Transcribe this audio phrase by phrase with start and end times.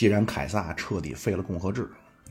[0.00, 1.82] 既然凯撒彻底废了共和制，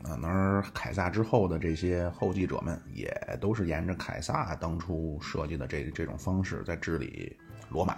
[0.02, 7.32] 啊，而凯撒之后的这些后继者们也都是沿着凯撒当初设计的这这种方式在治理
[7.68, 7.96] 罗马。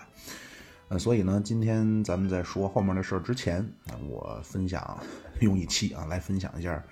[0.88, 3.66] 呃，所以呢，今天咱们在说后面的事儿之前，
[4.10, 5.02] 我分享
[5.40, 6.84] 用一期啊来分享一下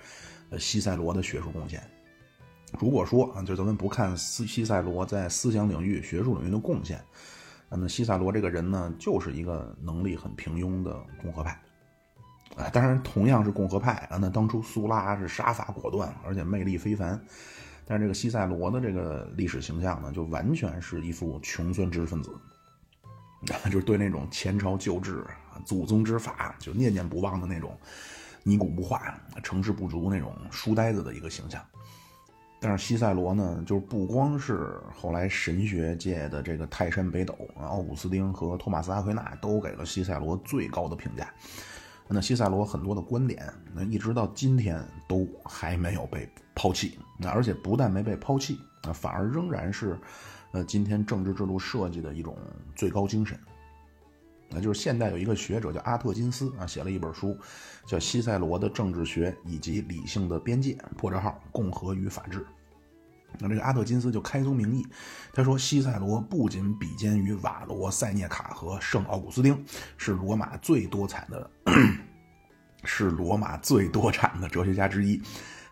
[0.49, 1.79] 呃西塞罗的学术贡献。
[2.79, 6.99] 如果说啊，就咱们不看西西塞罗在思想领域、学术领域的贡献，
[7.69, 11.55] 那西塞罗这个人呢，就是一个能力很平庸的共和派。
[12.57, 17.19] 啊，当然同样是共和派啊，那当初苏拉是杀伐果断，而且魅力非凡，
[17.85, 22.29] 但是这个西塞罗的这个历史形象呢，就完全是一副穷酸知识分子，
[23.65, 25.25] 就是对那种前朝旧制、
[25.65, 27.75] 祖宗之法就念念不忘的那种
[28.43, 31.61] 泥古不化、成事不足那种书呆子的一个形象。
[32.59, 41.33] 但是西塞罗呢，就是不光是后来神学界的这个泰山北斗，奥古斯丁和托马斯阿奎那都给了西塞罗最高的评价。
[42.13, 46.99] 那西塞罗很多的观点，那一直到今天都还没有被抛弃。
[47.17, 49.97] 那而且不但没被抛弃，啊，反而仍然是，
[50.51, 52.37] 呃，今天政治制度设计的一种
[52.75, 53.39] 最高精神。
[54.49, 57.37] 那就是现代有一个学者叫阿特金斯啊，写了一本书，
[57.85, 62.45] 叫《西塞罗的政治学以及理性的边界》，破折号共和与法治。
[63.39, 64.85] 那这个阿特金斯就开宗明义，
[65.33, 69.65] 他说西塞罗不仅比肩于瓦罗、塞涅卡和圣奥古斯丁，
[69.97, 71.49] 是罗马最多产的，
[72.83, 75.21] 是罗马最多产的哲学家之一。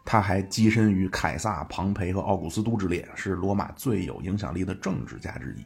[0.06, 5.64] 他还跻身于凯撒、庞培和奥古斯都之列，是罗马最有影响力的政治家之一。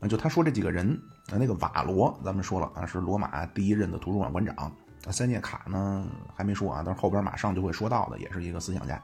[0.00, 4.72] 那就他说这几个人，那个瓦罗咱们说了啊，是罗马第一任的图书馆馆长。
[5.10, 9.02] 塞涅卡呢还没说啊，但是后边马上就会说到的，也是一个思想家。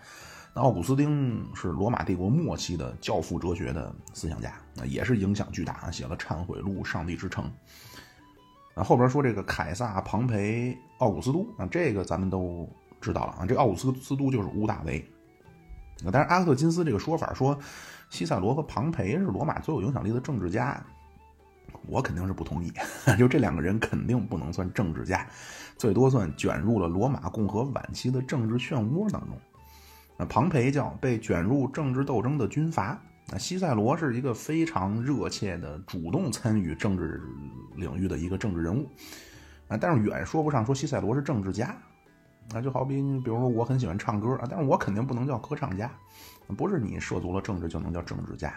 [0.59, 7.45] 奥古斯丁是罗马帝国末期的教父哲学的思想家，那也是影响巨大，写了《忏悔录》《上帝之城》。
[8.81, 12.69] 啊，后边说这个凯撒、庞培、奥古斯都啊，这个咱们都
[13.01, 13.47] 知道了啊。
[13.47, 15.05] 这奥古斯斯都就是屋大维。
[16.13, 17.57] 但是阿克金斯这个说法说，
[18.11, 20.85] 西塞罗和庞培是罗马最有影响力的政治家，
[21.87, 22.73] 我肯定是不同意。
[23.17, 25.25] 就这两个人肯定不能算政治家，
[25.77, 29.39] 最多算卷入了罗马共和晚期的政治漩涡当中。
[30.21, 37.23] 那庞培叫被卷入政治斗争的军阀，那西塞罗是一个非常热切的主动参与政治
[37.77, 38.91] 领域的一个政治人物，
[39.69, 41.73] 啊，但是远说不上说西塞罗是政治家，
[42.53, 45.89] 啊，就好比比如说我很喜欢唱歌啊，但是我肯定不能叫歌唱家，
[46.57, 48.49] 不是你涉足了政治就能叫政治家，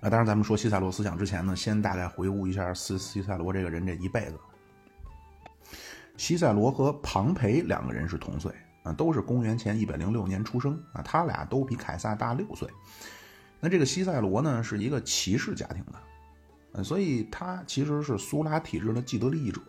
[0.00, 4.40] 啊，当然咱们说西塞罗思想之前呢，先大概回顾一下西西塞罗这个人这一辈子，
[6.16, 8.50] 西塞罗和庞培两个人是同岁。
[8.82, 12.68] 啊，都是公元前一百零六年出生啊，他俩都比凯撒大六岁。
[13.60, 15.94] 那这个西塞罗呢，是一个骑士家庭的，
[16.72, 19.60] 呃，所以他其实是苏拉体制的既得利益者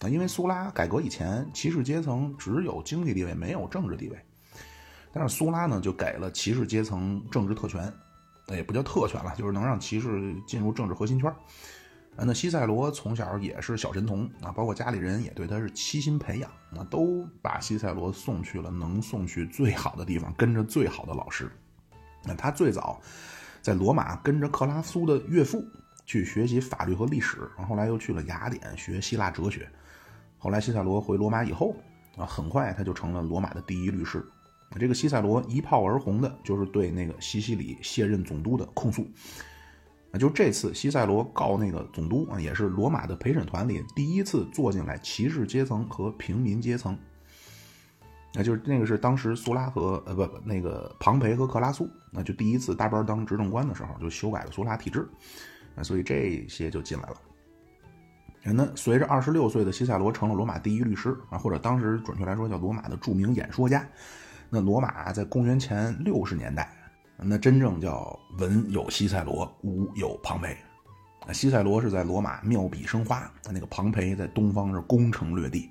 [0.00, 0.08] 啊。
[0.08, 4.18] 因为苏拉改革以前，骑士阶层只有经济地位，没有政治地位。
[5.10, 7.90] 但是苏拉呢，就给了骑士阶层政治特权，
[8.48, 11.34] 也不叫特权了，就是能让骑士进入政治核心圈。
[12.18, 21.48] 啊那西塞罗从小也是小神童啊，包括家里人也对他是悉心培养，那都把西塞罗送去了能送去最好的地方，跟着最好的老师。
[22.24, 23.00] 那他最早
[23.62, 25.64] 在罗马跟着克拉苏的岳父
[26.06, 29.70] 去学习法律和历史，然后来又去了雅典学希腊哲学。
[30.38, 31.76] 后来西塞罗回罗马以后
[32.16, 34.26] 啊，很快他就成了罗马的第一律师。
[34.76, 39.08] 这个西塞罗一炮而红的就是对那个西西里卸任总督的控诉。
[40.10, 46.98] 啊，就这次西塞罗告那个总督啊，也是罗马的陪审团里第一次坐进来骑士阶层和平民阶层。
[48.34, 55.08] 那就是那个是当时苏拉和呃不不那个庞培和克拉苏，那就第一次搭班当执政官的时候，就修改了苏拉体制，
[55.74, 57.16] 啊，所以这些就进来了。
[58.44, 63.86] 那随着二十六岁的西塞罗成了罗马第一律师啊，或者当时准确来说叫罗马的著名演说家。
[64.48, 66.77] 那罗马在公元前六十年代。
[67.20, 70.56] 那真正叫文有西塞罗，武有庞培。
[71.32, 75.68] 西塞罗是在罗马妙笔生花，他那个庞培在东方是攻城略地。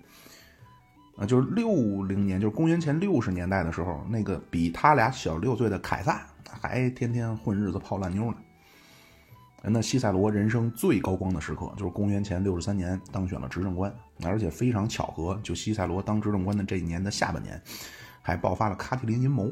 [1.18, 6.22] 啊，就是六零年，就是公元前六十年代的时候，那个比他俩小六岁的凯撒
[6.62, 8.38] 还天天混日子泡烂妞呢。
[9.64, 13.92] 那西塞罗人生最高光的时刻，就是公元前六十三年当选了执政官，
[14.24, 17.60] 而且非常巧合，就西塞罗当执政官的这一年的下半年，
[18.22, 19.52] 还爆发了卡提林阴谋。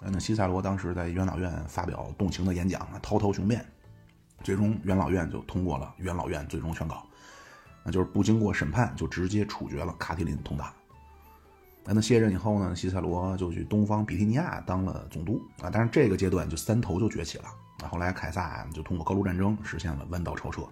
[0.00, 3.64] 那西塞罗当时在元老院发表动情的演讲啊，滔滔雄辩，
[4.42, 7.04] 最终元老院就通过了元老院最终宣告，
[7.82, 10.72] 那就是不经过审判就直接处决了卡提林同党。
[11.88, 17.44] 那卸任以后呢，西塞罗就去东方比提尼亚当了总督啊，但是这个阶段就三头就崛起了
[17.82, 17.88] 啊。
[17.88, 20.62] 后来凯撒就通过格鲁战争实现了弯道超车。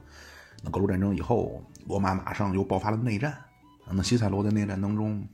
[0.63, 3.37] 那格鲁战争以后，罗马马上又爆发了内战。
[3.91, 5.27] 那西塞罗在内战当中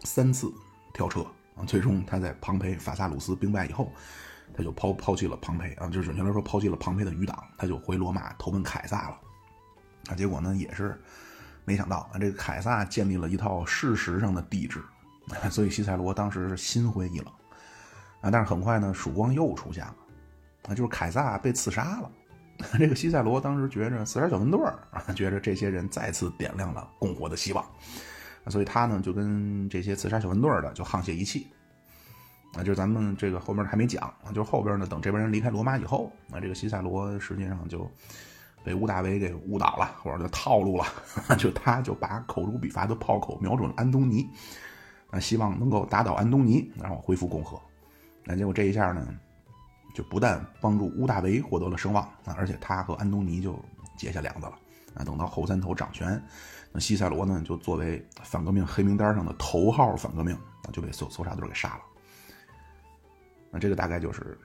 [0.00, 0.52] 三次
[0.92, 1.24] 跳车
[1.56, 3.90] 啊，最终他在庞培法萨鲁斯兵败以后，
[4.56, 9.18] 他就抛抛弃了庞培啊，就是准确来说抛弃了庞培的余党，他就回罗马投奔凯撒了。
[10.08, 11.00] 啊，结果呢也是
[11.64, 14.80] 没想到啊，这个凯撒建立了一套事实上的帝制，
[15.50, 17.32] 所以西塞罗当时是心灰意冷
[18.20, 18.30] 啊。
[18.30, 19.96] 但是很快呢，曙光又出现了，
[20.68, 22.10] 啊，就是凯撒被刺杀了。
[22.78, 24.58] 这个西塞罗当时觉着死点小分队，
[25.14, 27.62] 觉着这些人再次点亮了共和的希望，
[28.48, 31.46] 所以他呢就跟这些刺杀小分队的就沆瀣一气。
[32.54, 37.90] 啊，就是咱们这个后面还没讲啊，就是后边呢等这边人离开罗马以后，那这个西塞罗实际上就。
[38.64, 40.84] 被屋大维给误导了，或者就套路了，
[41.38, 44.28] 就他就把口诛笔伐的炮口瞄准了安东尼，
[45.08, 47.62] 啊，希望能够打倒安东尼，然后恢复共和。
[48.24, 49.06] 那结果这一下呢，
[49.94, 53.56] 就不但帮助屋大维获得了声望啊，而且他和安东尼就
[53.96, 54.58] 结下梁子了。
[54.96, 56.20] 啊，等到后三头掌权，
[56.76, 61.80] 那西塞罗呢就作为反革命黑名单上的头号反革命啊，就被搜搜查队给杀了。
[63.50, 64.38] 那这个大概就是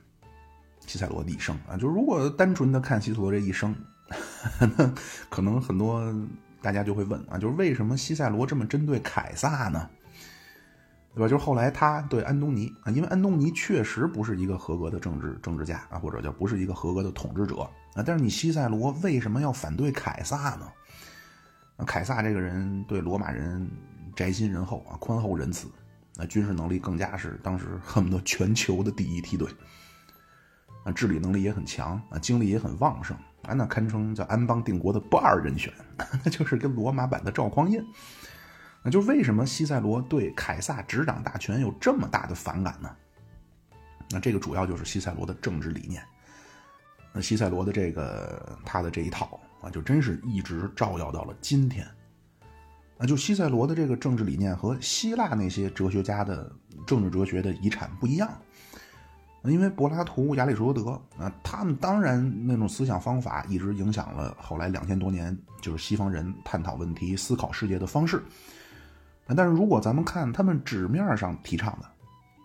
[0.88, 3.76] 西塞罗的一生啊，就如果单纯的看西塞罗这一生。
[5.30, 6.14] 可能很多
[6.62, 9.90] 大家就会问啊，就是为什么西塞罗这么针对凯撒呢？
[11.16, 11.28] 对吧？
[11.28, 17.62] 就是后来他对安东尼啊，因为安东尼确实不是一个合格的政治政治家啊，或者叫不是一个合格的统治者
[17.94, 18.04] 啊。
[18.06, 20.68] 但是你西塞罗为什么要反对凯撒呢？
[21.86, 23.70] 凯撒这个人对罗马人
[24.16, 25.68] 宅心仁厚啊，宽厚仁慈，
[26.16, 29.48] 那军事能力更加是当时恨不得全球的第一梯队
[30.84, 33.16] 啊，治理能力也很强啊，精力也很旺盛。
[33.44, 35.74] 啊，那堪称叫安邦定国的不二人选，
[36.24, 37.84] 那就是跟罗马版的赵匡胤。
[38.84, 42.96] 那就为什么西塞罗对凯撒执掌大权有这么大的反感呢？
[44.12, 46.04] 那这个主要就是西塞罗的政治理念。
[47.12, 51.86] 那西塞罗的这个他的这一套啊，就真是一直照耀到了今天。
[52.98, 56.52] 啊，就西塞罗的这个政治理念和希腊那些哲学家的
[56.86, 58.30] 政治哲学的遗产不一样。
[59.44, 68.22] 因为柏拉图、亚里士多德啊，他们当然那种思想方法一直影响了后来两千多年，就是西方人探讨问题、思考世界的方式。
[69.36, 71.88] 但是如果咱们看他们纸面上提倡的，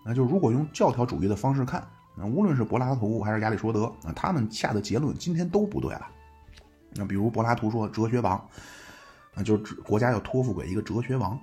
[0.07, 1.87] 那就如果用教条主义的方式看，
[2.17, 6.07] 那无论是柏拉图还是亚里士多德，那他们下的结论今天都不对了。
[6.97, 8.49] 那比如柏拉图说哲学王，
[9.35, 11.39] 那就是国家要托付给一个哲学王。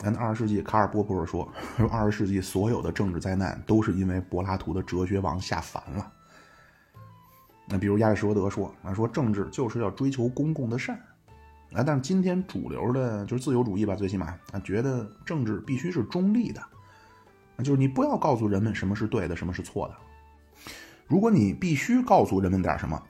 [0.00, 6.12] 那二十世纪，卡尔波普尔说：“说二十世纪所有的政治灾难都是因为柏拉图的哲学王下凡了。”
[7.66, 10.96] 那比如亚里士多德说：“啊，说政治就是要追求公共的善。”
[11.74, 16.62] 啊，但是今天主流的就是自由主义吧，最起码啊，觉得政治必须是中立的，
[17.58, 19.94] 就是你不要告诉人们什么是对的，什么是错的。
[21.06, 23.02] 如果你必须告诉人们点什么，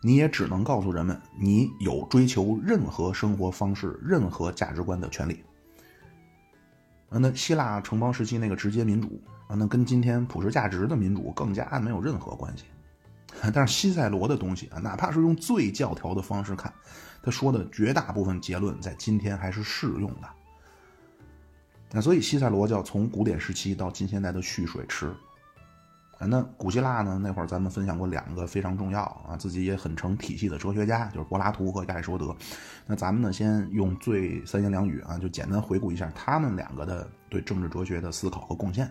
[0.00, 5.44] 你也只能告诉人们，你有追求任何生活方式、任何价值观的权利。
[7.10, 12.64] 啊，那希腊城邦时期那个直接民主啊，那跟今天普世价值的民主更加没有任何关系。
[13.54, 16.72] 但是西塞罗的东西啊，哪怕是用最教条的方式看，
[17.22, 20.28] 他说的绝大部分结论在今天还是适用的。
[21.92, 25.12] 那所以西塞罗叫从古典时期到近现代的蓄水池。
[26.26, 27.18] 那古希腊呢？
[27.22, 32.36] 那会儿咱们分享过两个非常重要啊，自己也很成体系的哲学家，就是柏拉图和亚里士多德。
[32.86, 38.90] 那咱们呢，先用最三言两语啊，就简单回顾一下他们两个的对政治哲学的思考和贡献。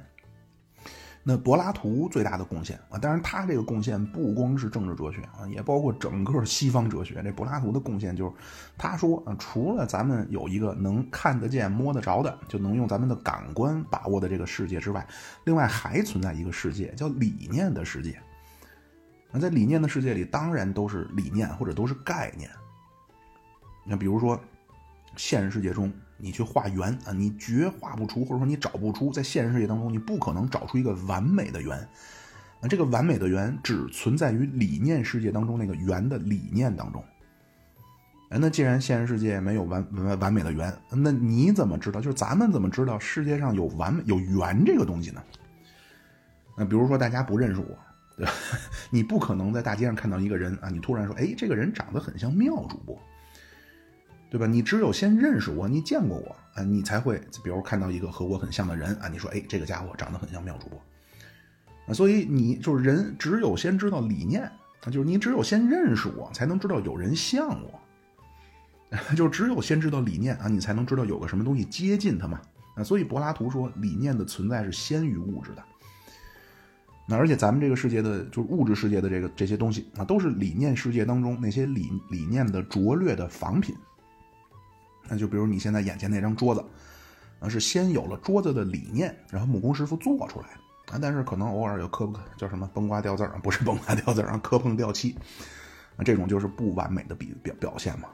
[1.32, 7.22] 那柏拉图最大的贡献啊，当然他这个贡献不光是政治哲学啊，也包括整个西方哲学。
[7.24, 8.32] 这柏拉图的贡献就是，
[8.76, 15.08] 他说啊，除了咱们有一个能看得见、摸得着的，就能用咱们的感官把握的这个世界之外，
[15.44, 18.20] 另外还存在一个世界，叫理念的世界。
[19.32, 22.50] 那在理念的世界里，当然都是理念或者都是概念。
[23.86, 24.42] 那比如说，
[25.16, 25.94] 现实世界中。
[26.20, 31.88] 你去画圆啊，你绝画不出，或者说你找不出，在现实世界当中，你不可能找出一个完美的圆。
[32.62, 37.02] 那这个完美的圆只存在于理念世界当中那个圆的理念当中。
[38.32, 42.02] 哎，那既然现实世界没有完完完美的圆，那你怎么知道？
[42.02, 45.24] 就是咱们怎么知道世界上有完美有圆这个东西呢？
[46.58, 47.78] 那比如说大家不认识我，
[48.18, 48.34] 对吧？
[48.92, 53.00] 你不可能在大街上看到一个人啊，你突然说，哎，这个人长得很像妙主播。
[54.30, 54.46] 对吧？
[54.46, 60.80] 你只有先认识我，你见过我啊，你才会，比如看到一个和我很像的人啊，你说，哎，这个家伙长得很像妙主播
[61.88, 61.94] 啊。
[61.94, 67.80] 所以你就是人，只有先知道理念啊，就是你只有先认识我，才能知道有人像我。
[69.16, 72.40] 就只有先知道理念啊，你才能知道有个什么东西接近它嘛
[72.76, 72.84] 啊。
[72.84, 75.64] 所以柏拉图说，理念的存在是先于物质的。
[77.08, 83.76] 那而且咱们这个世界的，就是物质世界的这个这些东西啊，都是理念世界当中那些理理念的拙劣的仿品。
[85.10, 86.64] 那就比如你现在眼前那张桌子，
[87.40, 90.48] 啊，是先有了桌子的理念，然后木工师傅做出来
[90.94, 95.16] 啊，但是可能偶尔有磕不叫什么崩瓜掉字儿，不是崩瓜掉字儿，磕碰掉漆，
[95.98, 98.10] 啊，这种就是不完美的比表表现嘛。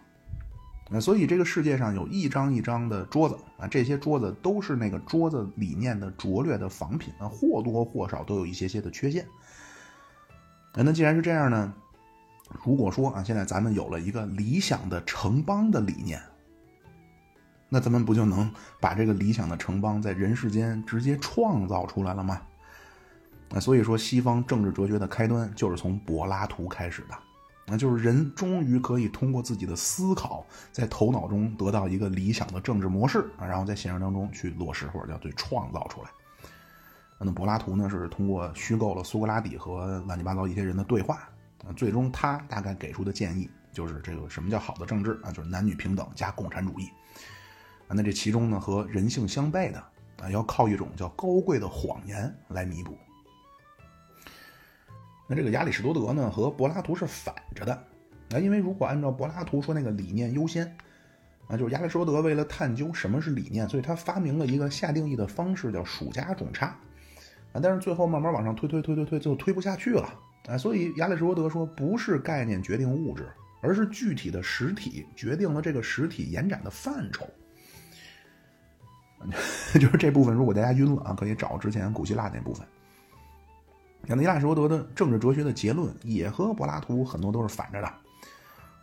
[0.89, 9.25] 那所以这个世界上有一张一张的桌子啊，这些桌子都是那个桌子理念的拙劣的仿品啊，或多或少都有一些些的缺陷。
[10.73, 11.73] 那既然是这样呢？
[12.63, 16.21] 如果说啊，现在咱们有了一个理想的城邦的理念，
[17.69, 22.41] 那咱们不就能把这个理想的城邦在人世间直接创造出来了吗？
[23.49, 27.15] 那所以说，西方政治哲学的开端就是从柏拉图开始的，
[27.67, 36.09] 那就是人终于可以通过自己的思考，在头脑中得到一个理想的政治模式啊，然后在现实当中去落实或者叫对创造出来。
[37.19, 41.29] 那柏拉图呢，是通过虚构了苏格拉底和乱七八糟一些人的对话。
[41.75, 45.31] 最终他大概给出的建议就是这个什么叫好的政治啊？
[45.31, 46.89] 就是男女平等加共产主义
[47.87, 47.89] 啊。
[47.89, 49.79] 那这其中呢和人性相悖的
[50.21, 52.97] 啊，要靠一种叫高贵的谎言来弥补。
[55.27, 57.73] 那这个亚里士多德呢和柏拉图是反着的
[58.31, 60.77] 啊，因为如果按照柏拉图说那个理念优先
[61.47, 66.67] 啊，就是亚里士多德为了探究什么是理念，所以他发明了一个下定义的方式叫数加种差
[67.53, 70.07] 啊，但是最后慢慢往上推推推推推，最后推不下去了。
[70.47, 73.27] 啊，所以亚里士多德说，不是概念决定物质，
[73.61, 77.27] 而是具体的实体决定了这个实体延展的范畴。
[79.73, 82.65] 就是这部分，如果大家晕了啊，可以找之前古希腊那部分。
[84.07, 87.87] 那亚里士多德的政治哲学的结论也和柏拉图很多都是反着的。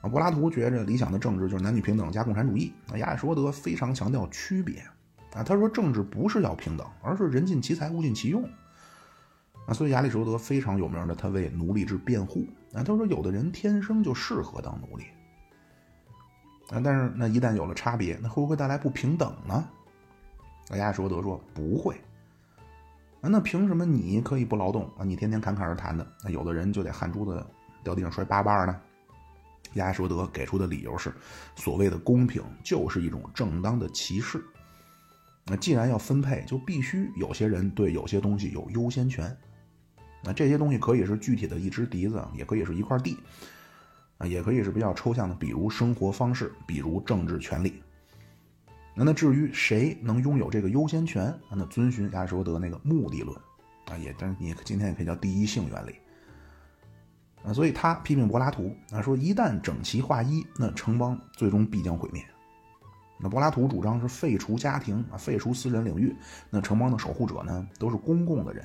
[0.01, 2.73] 啊，柏拉图觉着理想的政治就是男女平等加共产主义。
[2.91, 4.81] 啊，亚里士多德非常强调区别。
[5.33, 8.43] 啊，他说政治不是要平等，而是人尽其才，物尽其用。
[9.67, 12.45] 啊，所以亚里士多德非常有名的，他为奴隶制辩护。
[12.75, 15.05] 啊，他说有的人天生就适合当奴隶。
[16.71, 19.65] 啊，但是那一旦有了差别，那会不会带来不平等呢？
[20.79, 21.95] 亚里士多德说不会。
[23.21, 25.05] 啊，那凭什么你可以不劳动啊？
[25.05, 27.47] 你天天侃侃而谈的，那有的人就得汗珠子
[27.85, 28.81] 掉地上摔八瓣呢？
[29.75, 31.13] 亚里士多德给出的理由是，
[31.55, 34.43] 所谓的公平就是一种正当的歧视。
[35.47, 39.35] 那既然要分配，就必须有些人对有些东西有优先权。
[40.25, 43.19] 那这些东西可以是具体的一支笛子，也可以是一块地，
[44.19, 47.83] 啊，也可以是比较抽象的，比如生活方式，比如政治权利。
[48.95, 53.37] 那那至于谁能拥有这个优先权，那遵循亚里士多德那个目的论，
[53.87, 55.95] 啊，也但是你今天也可以叫第一性原理。
[57.45, 62.25] 啊，所以他批评柏拉图，啊，说一旦整齐划一，那城邦最终必将毁灭。
[63.19, 66.15] 那柏拉图主张是废除家庭啊，废除私人领域，
[66.51, 68.65] 那城邦的守护者呢，都是公共的人。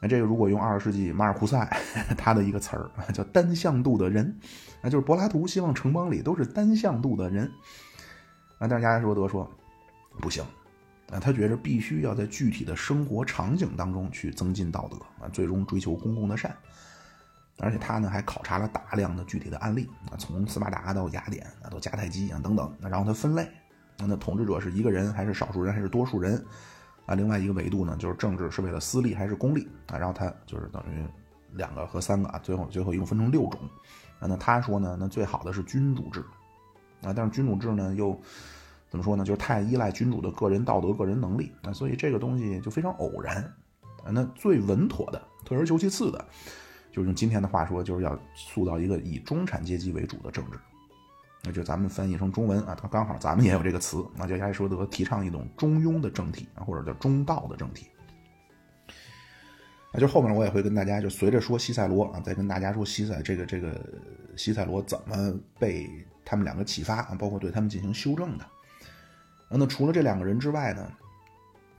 [0.00, 1.64] 那这个如果用二十世纪马尔库塞
[2.18, 4.36] 他的一个词儿叫单向度的人，
[4.82, 7.48] 那就是柏拉图希望城邦里都是单向度的人。
[8.62, 9.50] 啊，但是亚里士多德说
[10.20, 10.44] 不行，
[11.10, 16.56] 啊，他觉着必须要在具体的生活场景当中去增进道德啊，最终追求公共的善。
[17.58, 23.48] 而且他呢还考察了大量的具体的案例啊，从斯巴达到雅典啊，到迦太基啊等等，然后他分类，
[23.98, 26.42] 那统治者是一个人还是少数人还是多数人？
[27.06, 29.98] 啊，另外一个维度呢，就是政治是为了私利还是公利啊？
[29.98, 31.04] 然后他就是等于
[31.56, 33.60] 两个和三个啊，最后最后一共分成六种。
[34.20, 36.24] 啊，那他说呢，那最好的是君主制
[37.02, 38.18] 啊，但是君主制呢又
[38.88, 39.24] 怎么说呢？
[39.24, 43.42] 就是太依赖君主的个人道德、个人能力啊，所以这个东西就非常偶然
[44.04, 44.10] 啊。
[44.10, 46.24] 那最稳妥的，退而求其次的，
[46.90, 50.58] 就是用今天的话说，就是要塑造一个以中产阶级为主的政治。
[51.44, 57.88] 那就咱们翻译成中文啊，它刚好咱们也有这个词，那叫亚里士多德提倡一种中庸的政体啊，或者叫中道的政体。
[59.92, 63.78] 那就后面我也会跟大家就随着说西塞罗啊，再跟大家说西塞这个这个
[64.36, 65.90] 西塞罗怎么被
[66.24, 68.44] 他们两个启发啊，包括对他们进行修正的。
[69.48, 70.90] 那除了这两个人之外呢，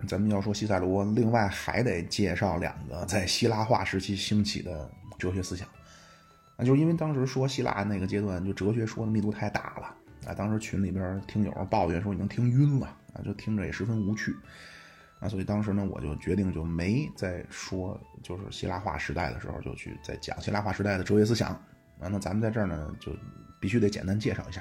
[0.08, 5.68] 咱们要说西塞罗，另外还得介绍两个在希腊化时期兴起的哲学思想。
[6.56, 10.36] 啊，就是因为当时说希腊那个阶段，就哲学说的密度太大了啊。
[10.36, 14.36] 当时群里边听友抱怨说已经听晕了啊，就听着也十分无趣
[15.20, 15.28] 啊。
[15.28, 21.50] 所以当时呢，我就决定就没再说，就是希腊化时代的时候就去再讲希腊化时代的哲学思想
[22.00, 22.08] 啊。
[22.08, 23.12] 那咱们在这儿呢，就
[23.64, 24.60] 必须得简单介绍一下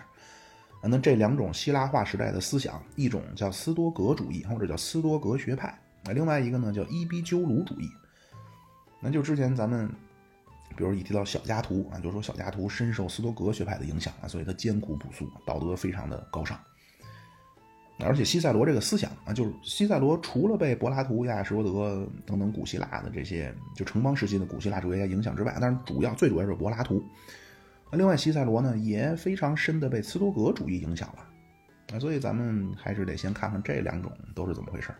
[0.80, 0.84] 啊。
[0.84, 5.66] 那这两种希腊化时代的思想，一种叫斯多格主义或者叫斯多格学派
[6.04, 7.88] 啊，另外一个呢叫伊壁鸠鲁主义。
[9.00, 9.90] 那就之前咱们。
[10.74, 16.58] 比如一提到小加图啊，就说小加图深受斯多格学派的影响啊，所以他艰苦朴素，道德非常的高尚。
[17.98, 27.04] 而且西塞罗这个思想啊，就是西塞罗除了被柏拉图、亚里士多德等等古希腊的这些就城邦时期的古希腊哲学家影响之外，但是主要最主要是柏拉图。
[27.92, 34.98] 另外西塞罗呢，也非常深的被斯多格主义影响了啊，所以咱们还是得先看看这两种都是怎么回事儿。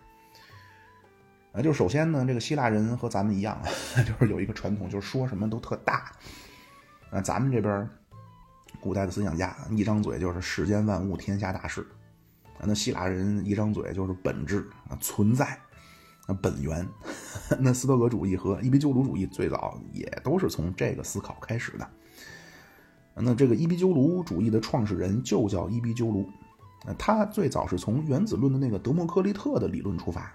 [1.52, 3.60] 啊，就首先呢，这个希腊人和咱们一样，
[4.06, 6.12] 就是有一个传统，就是说什么都特大。
[7.10, 7.88] 啊，咱们这边
[8.80, 11.80] 古代的思想家一张嘴就是世间万物、天下大事。
[12.58, 15.46] 啊，那希腊人一张嘴就是本质啊，存在
[16.26, 16.86] 啊，本源。
[17.58, 21.90] 那斯多葛主义和伊壁鸠鲁主义最早也都是从这个思考开始的。
[23.14, 26.28] 那这个伊壁鸠鲁主义的创始人就叫伊壁鸠鲁。
[26.98, 30.34] 他最早是从原子论的那个德谟克利特的理论出发。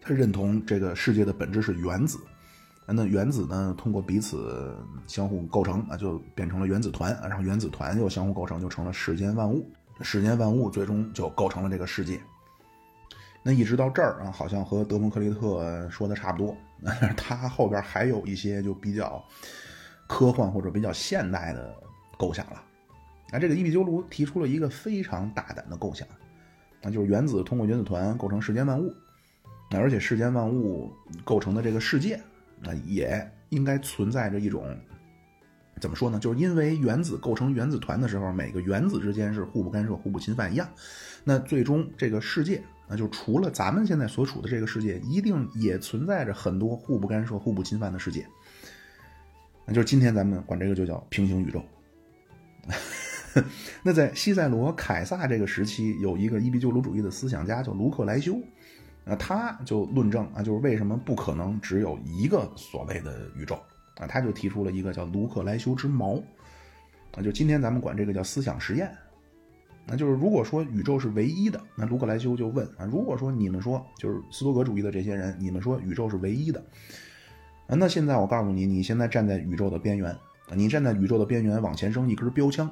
[0.00, 2.18] 他认同这个世界的本质是原子，
[2.86, 9.68] 那原子呢通过彼此相互构成啊，就变成了原子团，然后原子团又相互构成，就成了世间万物，
[10.02, 12.20] 世间万物最终就构成了这个世界。
[13.42, 16.56] 那一直到这儿啊，好像和德谟克利特说的差不多，
[17.16, 19.24] 他后边还有一些就比较
[20.06, 21.74] 科幻或者比较现代的
[22.16, 22.62] 构想了。
[23.30, 26.06] 那这个伊壁鸠鲁提出了一个非常大胆的构想，
[26.80, 28.94] 那就是原子通过原子团构成世间万物。
[29.68, 30.92] 那而且世间万物
[31.24, 32.20] 构成的这个世界，
[32.60, 34.64] 那也应该存在着一种，
[35.80, 36.20] 怎么说呢？
[36.20, 40.68] 就是因为原子构成原子团的时候，每个原子之间是互不干涉、互不侵犯一样。
[41.24, 48.24] 那最终这个世界，那就除了咱们现在所处的这个世界，一定也存在着很多互不干涉、互不侵犯的世界。
[49.64, 51.60] 那就是今天咱们管这个就叫平行宇宙。
[53.82, 58.40] 那在西塞罗、凯撒这个时期，有一个伊壁鸠鲁主义的思想家叫卢克莱修。
[59.04, 63.54] 啊他就论证啊，就是为什么不可能只有一个所谓的宇宙
[63.98, 64.06] 啊？
[64.08, 66.20] 他就提出了一个叫卢克莱修之矛
[67.14, 68.90] 啊，就今天咱们管这个叫思想实验。
[69.86, 76.58] 那就是如果说宇宙是唯一的，那卢克莱修就问啊，如果说你们说就是斯多葛主义的这些人，你们说宇宙是唯一的
[77.68, 80.12] 啊，那现在我告诉你，你现在站在宇宙的边缘，
[80.56, 82.68] 你站在宇宙的边缘往前扔一根标枪，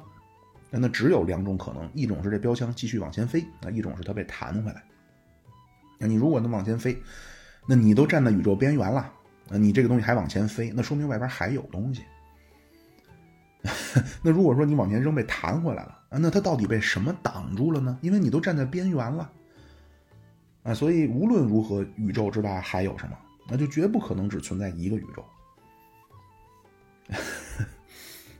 [0.79, 4.83] 那只有两种可能，一种是这标枪继续往前飞啊，一种是它被弹回来。
[5.99, 7.01] 那你如果能往前飞，
[7.67, 9.11] 那你都站在宇宙边缘了，
[9.49, 12.03] 那你这个东西还往前飞，那说明外边还有东西。
[14.21, 17.97] 那如果说你往前扔被弹回来了，那它到底被什么挡住了呢？
[18.01, 19.31] 因为你都站在边缘了，
[20.63, 23.17] 啊，所以无论如何，宇宙之大还有什么？
[23.47, 25.25] 那就绝不可能只存在一个宇宙。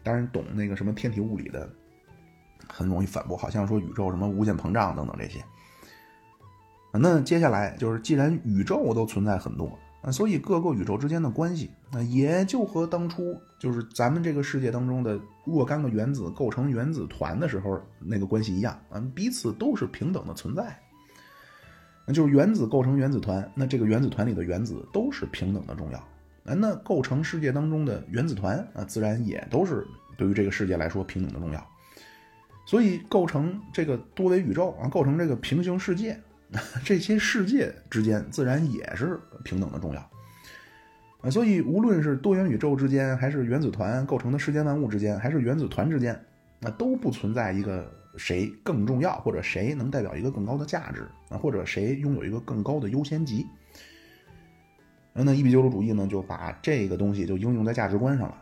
[0.03, 1.71] 当然，懂那个什么天体物理的，
[2.71, 5.43] 很容易反驳，好像说宇宙什么无限膨胀等等这些。
[6.97, 20.79] 那接下来就是，既然宇宙都存在很多啊，所以各个宇宙之间的关系，那也就和当初就是咱们这个世界当中的若干个原子构成原子团的时候那个关系一样啊，彼此都是平等的存在。
[22.07, 26.01] 那就是原子构成原子团，那这个原子团里的原子都是平等的重要。
[26.43, 31.67] 那构成世界当中的原子团啊，自然也都是对于这个世界来说平等的重要。
[32.65, 36.19] 所以构成这个多维宇宙啊，构成这个平行世界。
[36.85, 40.09] 这些世界之间自然也是平等的重要
[41.21, 46.17] 啊，所以无论是多元宇宙之间，还是原子团构成的世间万物之间，还是原子团之间，
[46.61, 53.45] 那都不存在一个谁更重要，或者谁能代表一个更高的价值啊，或者谁拥有一个更高的优先级。
[55.13, 58.37] 那伊壁鸠鲁主义呢，就把这个东西就应用在价值观上了。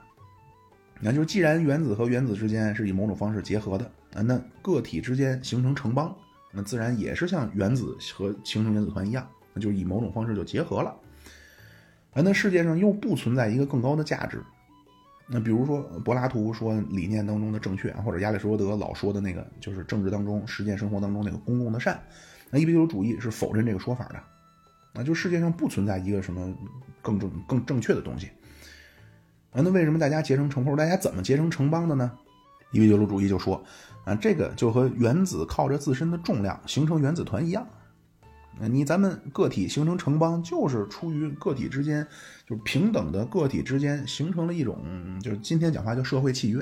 [1.04, 6.16] 那就是既然原子和原子之间是以某种方式结合的啊，那个体之间形成城邦。
[6.56, 10.96] 那自然也是像原子和形成原子团一样，那就以某种方式就结合了。
[12.12, 14.42] 啊，那世界上又不存在一个更高的价值。
[15.28, 22.00] 那比如说柏拉图说理念当中的正确，或者亚里士多德老说的那个，就是政治当中、实践生活当中那个公共的善。
[22.52, 24.22] 那伊壁鸠鲁主义是否认这个说法的。
[24.94, 26.56] 那就世界上不存在一个什么
[27.02, 28.30] 更正、更正确的东西。
[29.54, 32.12] 啊，那为什么大家结成城，或者大家怎么结成城邦的呢？
[32.72, 33.64] 伊壁鸠鲁主义就说。
[34.06, 37.66] 啊，这个就和原子靠着自身的重量形成原子团一样。
[38.60, 42.06] 你咱们个体形成城邦，就是出于个体之间
[42.46, 44.78] 就是平等的个体之间形成了一种，
[45.22, 46.62] 就是今天讲话叫社会契约。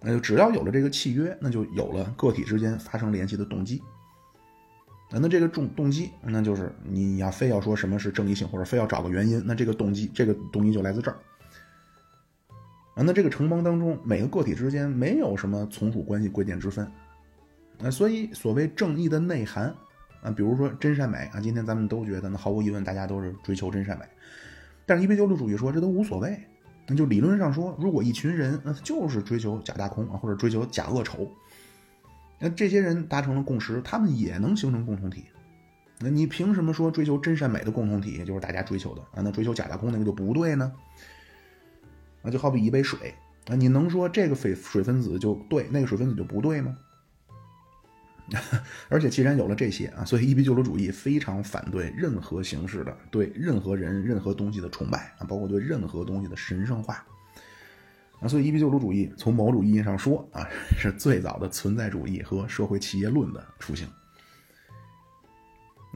[0.00, 3.82] 那就只要有了这个契约，那就有了个体之间发生联系的动机。
[5.10, 11.16] 那这个动动机，那就是你要非要说什么是正义性，或者非要找个原因，那这个动机，这个动机就来自这儿。
[12.94, 16.88] 啊，那这个城邦当中每个个体之间没有什么从属关系、贵贱之分，
[17.82, 19.74] 啊，所以所谓正义的内涵，
[20.22, 24.04] 啊，比如说真善美啊，今天咱们都觉得，那毫无疑问大家都是追求真善美，
[24.86, 26.38] 但是伊壁鸠鲁主义说这都无所谓，
[26.86, 31.28] 那就理论上说，如果一群人那就是追求假大空啊，或者追求假恶丑，
[32.38, 35.24] 那这些人达成了共识，他们也能形成共同体，
[35.98, 39.20] 那你凭什么说追求真善美的共同体就是大家追求的啊？
[39.20, 40.72] 那追求假大空那个就不对呢？
[42.24, 43.14] 那就好比一杯水
[43.48, 46.74] 啊，你能说这个水水分子就对，那个水分子就不对吗？
[48.88, 57.04] 而且既然有了这些啊，所以伊壁鸠鲁主义非常反对任何形式的对任何人、任何东西的崇拜啊，包括对任何东西的神圣化。
[58.20, 63.86] 啊，所以伊壁鸠鲁主义从某种意义上说啊，是最早的存在主义和社会企业论的雏形。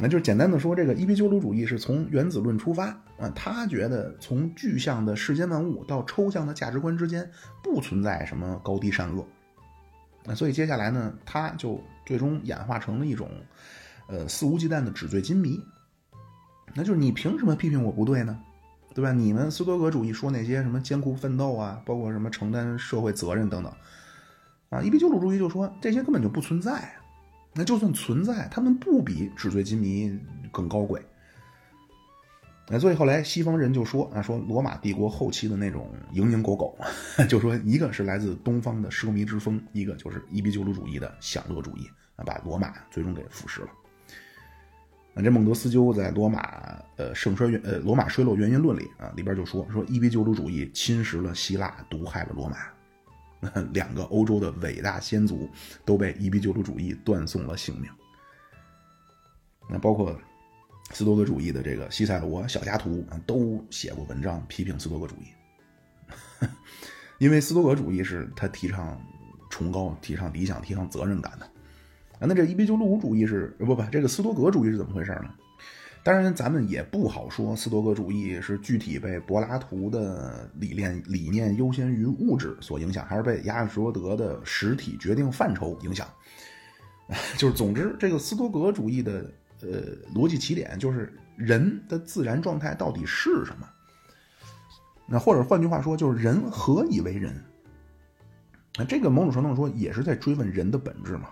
[0.00, 2.86] 那就简单的说，这个伊壁鸠鲁主义是从原子论出发
[3.18, 7.28] 啊，他觉得从具象的世间万物到抽象的价值观之间
[7.62, 9.26] 不存在什么高低善恶。
[10.24, 13.28] 那所以接下来呢，他就最终演化成了一种，
[14.06, 15.60] 呃，肆无忌惮的纸醉金迷。
[16.74, 18.38] 那就是你凭什么批评我不对呢？
[18.94, 19.12] 对吧？
[19.12, 23.72] 你们斯多葛主义说那些什么艰苦奋斗啊，包括什么承担社会责任等等，
[24.70, 26.92] 啊，伊壁鸠鲁主义就说这些根本就不存在。
[27.58, 30.16] 那就算存在，他们不比纸醉金迷
[30.52, 31.02] 更高贵。
[32.68, 36.78] 那所以后来西方人就说啊，说罗马帝国后期的那种蝇营狗苟，
[37.28, 43.68] 就说一个是来自东方的奢靡之风，一个就是伊壁鸠鲁主义的享乐主义啊，把罗马最终给腐蚀了。
[45.12, 52.77] 那这孟德斯鸠在《罗马呃盛衰原呃罗马衰落原因论》里啊里边就说说伊壁鸠鲁主义侵蚀了希腊，毒害了罗马。
[53.72, 55.48] 两个欧洲的伟大先祖
[55.84, 57.90] 都被伊壁鸠鲁主义断送了性命。
[59.68, 60.18] 那包括
[60.92, 65.26] 斯多葛主义的这个西塞罗、小加图啊，都写过文章批评斯多葛主义。
[67.18, 69.00] 因为斯多葛主义是他提倡
[69.50, 71.44] 崇高、提倡理想、提倡责任感的。
[72.18, 75.34] 啊，那这伊壁鸠鲁主义是不不，这个斯多葛主义是怎么回事呢？
[76.02, 86.08] 当然，咱们也不好说斯多葛主义是具体被柏拉图的理念理念优先于物质所影响，还是被亚里士多德的实体决定范畴影响。
[87.36, 89.30] 就是总之，这个斯多葛主义的
[89.60, 89.68] 呃
[90.14, 93.68] 逻辑起点就是人的自然状态到底是什么？
[95.06, 97.34] 那或者换句话说，就是人何以为人？
[98.76, 101.30] 那这个某种程度上说也是在追问人的本质嘛，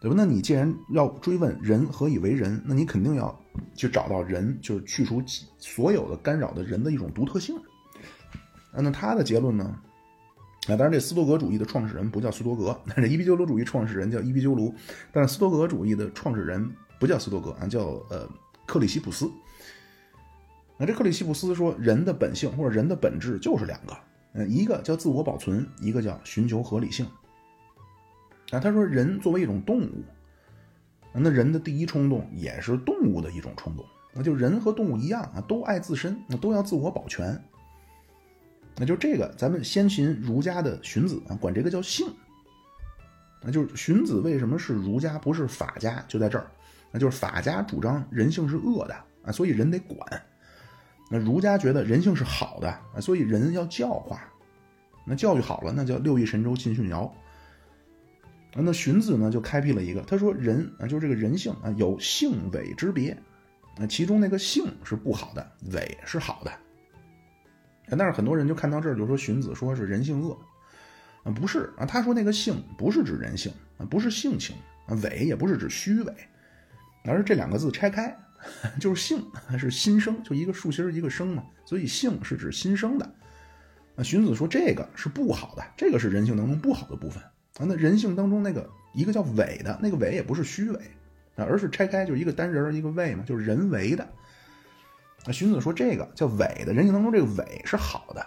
[0.00, 0.14] 对吧？
[0.16, 3.38] 那你既然要追问人何以为人，那你肯定要。
[3.74, 5.22] 去找到人，就是去除
[5.58, 7.56] 所有的干扰的人的一种独特性。
[8.70, 9.64] 啊那他的结论呢？
[10.68, 14.74] 啊，当然这斯多格主义的创始人不叫斯多格，但是伊壁鸠鲁主义创始人叫伊壁鸠鲁，
[15.10, 18.28] 但是斯多格主义的创始人不叫斯多格啊，叫呃
[18.66, 19.30] 克里希普斯。
[20.76, 23.96] 那这克里希普斯说，人的本性或者人的本质就是两个，
[24.34, 27.06] 嗯，一个叫自我保存，一个叫寻求合理性。
[28.50, 30.04] 啊，他说人作为一种动物。
[31.18, 33.82] 那人的第一冲动也是动物的一种冲动，
[34.12, 37.42] 那就人和动物一样啊，都爱自身，那都要自我保全。
[38.76, 42.06] 那就这个，咱们先秦儒家的荀子啊，管这个叫性。
[43.40, 46.46] 那就是荀子为什么是儒家不是法家，就在这儿，
[46.92, 49.98] 那就是法家主张人性是恶的啊，所以人得管；
[51.10, 54.20] 那儒家觉得人性是好的啊，所以人要教化。
[55.06, 57.10] 那教育好了，那叫六艺神州尽训尧。
[58.62, 63.16] 那荀子呢，就开辟了一个，他说人啊，就是这个人性啊，有性伪之别，
[63.78, 66.52] 那其中那个性是不好的，伪是好的。
[67.88, 70.36] 但是很多人就看到这儿，就说荀子说是人性恶，
[71.22, 76.14] 啊不是啊，他说那个性不是指人性啊，不是性情啊，伪也不是指虚伪，
[77.04, 78.16] 而是这两个字拆开，
[78.80, 79.24] 就是性
[79.58, 83.08] 是新生，就一个竖心一个生嘛，所以性是指新生的。
[83.94, 87.22] 那荀子说这个是不好的，这个是人性当中不好的部分。
[87.58, 90.80] 啊，那人性当中那个一个叫伪的，那个伪也不是虚伪
[91.36, 94.06] 啊，而是拆开就一个单人一个位嘛，就是人为的。
[95.24, 98.26] 那荀子说这个叫伪的，人性当中这个伪是好的。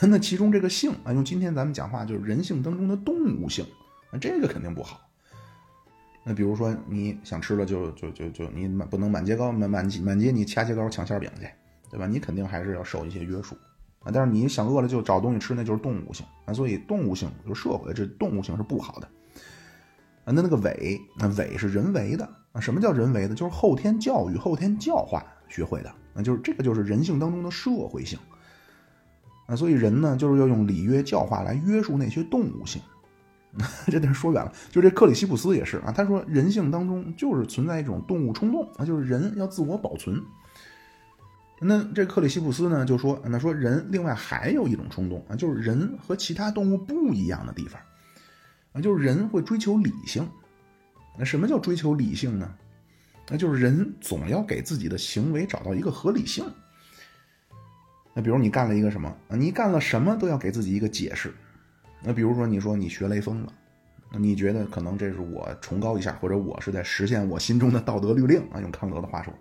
[0.06, 3.66] 那其中这个性啊，用今天咱们讲话就是人性当中的动物性，
[4.12, 5.00] 那这个肯定不好。
[6.22, 11.48] 那比如说你想吃了就就就就你满不能满街高满满满街你掐街高抢馅饼去，
[11.90, 12.06] 对吧？
[12.06, 13.56] 你肯定还是要受一些约束。
[14.02, 19.06] 啊，但是你想饿了就找东西吃，那就是动物性啊，所以动物性就是社会这动物性是不好的
[20.24, 20.32] 啊。
[20.32, 22.60] 那那个伪，那伪是人为的啊。
[22.60, 23.34] 什么叫人为的？
[23.34, 26.22] 就是后天教育、后天教化学会的啊。
[26.22, 28.18] 就是这个就是人性当中的社会性
[29.46, 29.54] 啊。
[29.54, 32.80] 所以人呢，就是要用礼乐教化来约束那些动物性。
[33.86, 35.92] 这点说远了，就这克里希普斯也是啊。
[35.92, 40.22] 他说人性当中就是存在一种动物冲动啊，就是人要自我保存。
[41.62, 47.78] 那这克里希普斯呢就说，那说人另外还有一种冲动啊，就是人和其他动物不一样的地方
[48.72, 50.26] 啊，就是人会追求理性。
[51.18, 52.50] 那什么叫追求理性呢？
[53.28, 56.44] 那就是人总要给自己的行为找到一个合理性。
[58.14, 59.14] 那比如你干了一个什么？
[59.28, 61.30] 你干了什么都要给自己一个解释。
[62.02, 63.52] 那比如说你说你学雷锋了，
[64.10, 68.60] 那你觉得可能这是我崇高一下，或者我是在实现我心中的道德律令啊？
[68.62, 69.34] 用康德的话说。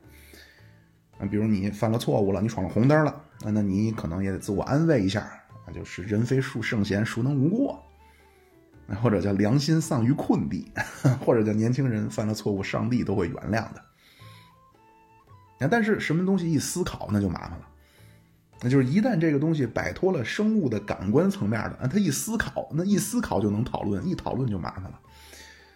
[1.20, 3.12] 啊，比如你犯了错误了，你闯了红灯了，
[3.44, 5.22] 啊，那你可能也得自我安慰一下
[5.66, 7.84] 啊，就是人非树圣贤，孰能无过？
[9.04, 10.72] 或者叫良心丧于困地，
[11.24, 13.84] 或者叫年轻人犯了错误，上帝都会原谅的。
[15.60, 17.68] 那但是什么东西一思考那就麻烦了，
[18.62, 25.00] 那就是一旦这个东西摆脱了生物的感官层面的啊，他一思考，那一思考就能讨论，一讨论就麻烦了。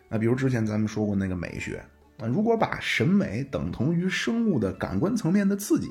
[0.10, 1.84] 那比如之前咱们说过那个美学
[2.19, 5.89] 啊，如果把审美等同于生物的感官层面的刺激，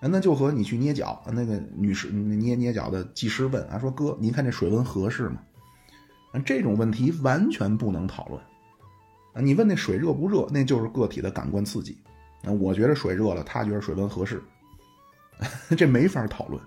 [0.00, 5.38] 啊那就和你去捏脚，那个女士捏捏脚的技师问啊，说哥，您看这水温合适吗？
[6.32, 8.40] 啊这种问题完全不能讨论
[9.34, 9.40] 啊！
[9.40, 11.96] 你问那水热不热，那就是个体的感官刺激。
[12.44, 14.42] 啊我觉得水热了，他觉得水温合适，
[15.76, 16.60] 这没法讨论。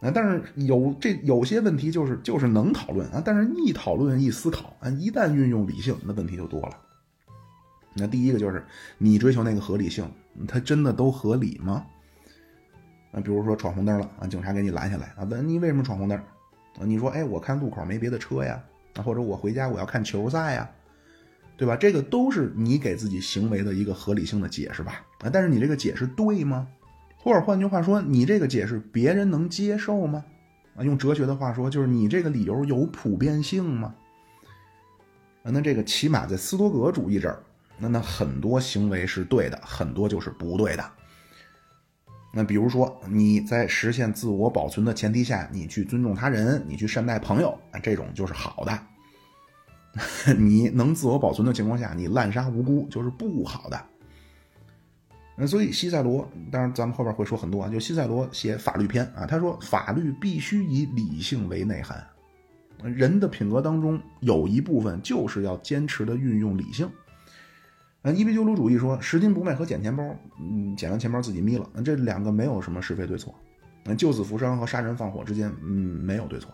[0.00, 6.78] 啊，但是有这有些问题就是就是能讨论啊，但是一讨论一思考啊，一旦运用理性，那问题就多了。
[7.98, 8.64] 那第一个就是
[8.96, 10.10] 你追求那个合理性，
[10.46, 11.84] 它真的都合理吗？
[13.12, 16.20] 啊，比如说闯红灯了啊，警察给你拦下来啊，问你为什么闯红灯？
[16.80, 18.62] 你说，哎，我看路口没别的车呀，
[18.94, 20.70] 啊，或者我回家我要看球赛呀，
[21.56, 21.74] 对吧？
[21.74, 25.04] 这个都是你给自己行为的一个合理性的解释吧？
[25.20, 26.68] 啊，但是你这个解释对吗？
[27.16, 30.24] 或者换句话说，你这个解释别人能接受吗？
[30.76, 33.92] 啊，用哲学的话说，就是你这个理由有普遍性吗？
[35.42, 37.42] 啊，那这个起码在斯多格主义这儿，
[37.78, 40.84] 那那很多行为是对的，很多就是不对的。
[42.32, 50.34] 那比如说，你在实现自我保存的前提下，你去尊重他人，你去善待朋友，这种就是好的。
[50.36, 53.86] 你能自我保存的情况下，你滥杀无辜就是不好的。
[55.36, 62.06] 那所以西塞罗，当然咱们后边会说很多啊，就西塞罗写法律篇啊，他说法律必须以理性为内涵，
[62.82, 66.88] 人的品格当中有一部分就是要坚持的运用理性。
[68.14, 70.04] 伊壁鸠鲁主义说拾金不昧和捡钱包，
[70.40, 73.34] 嗯，捡完钱包自己眯了，这两个没有什么是非对错。
[73.84, 76.52] 那救死扶伤和杀人放火之间，嗯，没有对错。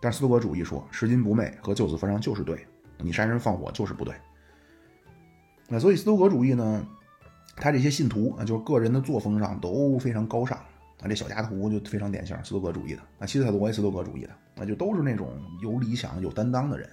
[0.00, 2.66] 但斯多葛主义说拾金不昧和救死扶伤就是对，
[2.98, 4.14] 你杀人放火就是不对。
[5.68, 6.86] 那所以斯多葛主义呢，
[7.56, 11.08] 他这些信徒啊，就是个人的作风上都非常高尚啊。
[11.08, 16.88] 这小家徒就非常典型斯多葛主义的啊，西塞罗也斯多葛主义的，那就都是那种有理想、有担当的人。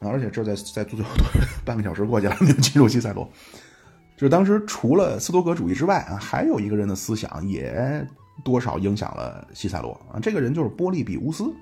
[0.00, 1.04] 而且这在在足球
[1.64, 3.28] 半个小时过去了，没 有进入西塞罗。
[4.16, 8.06] 就是当时除了斯多葛主义之外啊，还有一个人的思想也
[8.44, 10.20] 多少影响了西塞罗啊。
[10.20, 11.52] 这个人就是波利比乌斯。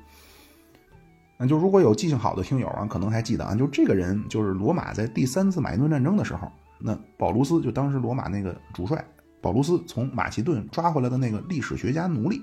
[1.36, 9.04] 那就如果有记性好的听友啊，可能还记得啊，就这个人就是罗马在第三次马其顿战争的时候，那保卢斯就当时罗马那个主帅
[9.40, 12.42] 保卢斯从马其顿抓回来的那个历史学家奴隶。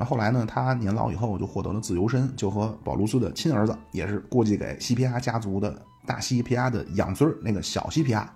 [0.00, 0.46] 那后来呢？
[0.46, 8.32] 他年老以后就获得了自由身，就和保卢斯的亲儿子，也是过继给西皮亚家族的大西皮亚的养孙那个小西皮亚，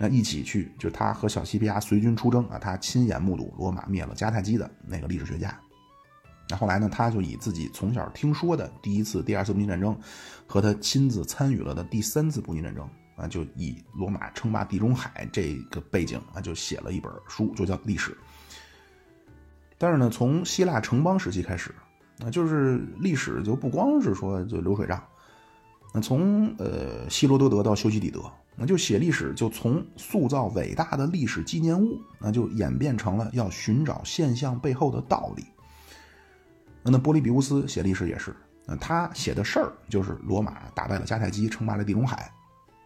[0.00, 5.56] 那一起去，就是他和小西皮亚随军出征啊，他亲眼目睹罗马灭了迦太基的那个历史学家。
[6.48, 6.88] 那后来呢？
[6.92, 9.96] 他就以自己从小听说的第一次、第二次布匿战争，
[10.48, 18.10] 和他亲自参与了的第三次布匿战争啊，就以罗马称霸地中海这个背景啊，就写了一本书，就叫《历史》。
[19.78, 21.74] 但是呢，从希腊城邦时期开始，
[22.18, 25.02] 那就是历史就不光是说就流水账。
[25.92, 28.20] 那从呃希罗多德到修昔底德，
[28.54, 35.44] 那就写历史就从塑造伟大的历史纪念物，那就演变成了要寻找现象背后的道理。
[36.82, 38.34] 那波利比乌斯写历史也是，
[38.64, 42.32] 那他写的事儿就是罗马打败了迦太基，称霸了地中海。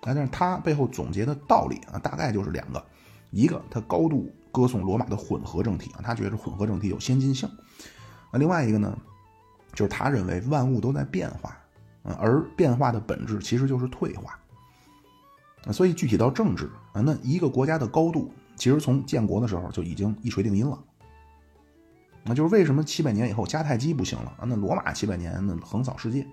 [0.00, 2.84] 但是他背后总结的道理啊，大概就是两个，
[3.30, 4.28] 一个他高度。
[4.52, 7.48] 歌颂罗马的混合政体啊，他觉得混合政体有先进性。
[8.32, 8.96] 那另外一个呢，
[9.72, 11.56] 就是他认为万物都在变化，
[12.18, 14.38] 而变化的本质其实就是退化。
[15.72, 20.78] 所以具体到政治啊，那一个国家的高度，其实从建国的时候就已经一锤定音了。
[22.24, 24.44] 那就是为什么七百年以后迦太基不行了啊？
[24.44, 26.26] 那罗马七百年那横扫世界，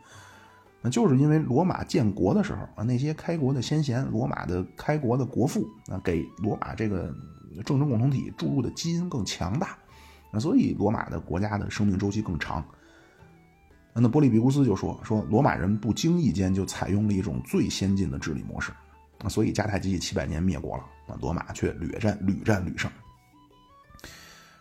[0.82, 7.14] 那就是因为罗马建国的时候啊，那些开国的先贤，罗马的开国的国父啊，给罗马这个。
[7.64, 9.78] 政治共同体注入的基因更强大，
[10.32, 12.66] 那所以罗马的国家的生命周期更长。
[14.00, 18.72] 那波利比乌斯就说说罗马人不经意间就采用了一种最先进的治理模式，
[19.20, 22.92] 那所以迦太基七百年灭国了，那罗马却屡战屡战屡胜。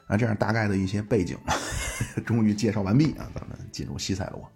[0.07, 1.37] 啊，这样大概的一些背景，
[2.25, 4.51] 终于介绍完毕啊，咱们进入西塞罗。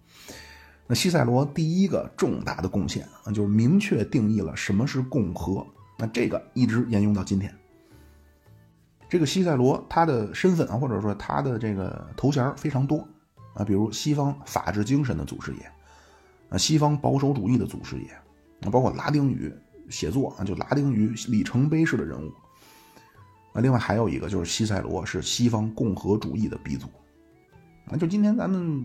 [0.87, 5.63] 那西塞罗第一个重大的贡献啊，就是明确定义了什么是共和，
[5.99, 7.53] 那这个一直沿用到今天。
[9.11, 13.05] 这个西塞罗他的身份啊，或者说他的这个头衔非常多
[13.53, 15.69] 啊，比如西方法治精神的祖师爷，
[16.47, 18.07] 啊，西方保守主义的祖师爷，
[18.65, 19.53] 啊，包括拉丁语
[19.89, 22.31] 写作啊，就拉丁语里程碑式的人物，
[23.51, 26.87] 啊，另外还有一个就是西塞罗是西方共和主义的鼻祖，
[27.87, 28.81] 啊，就今天咱们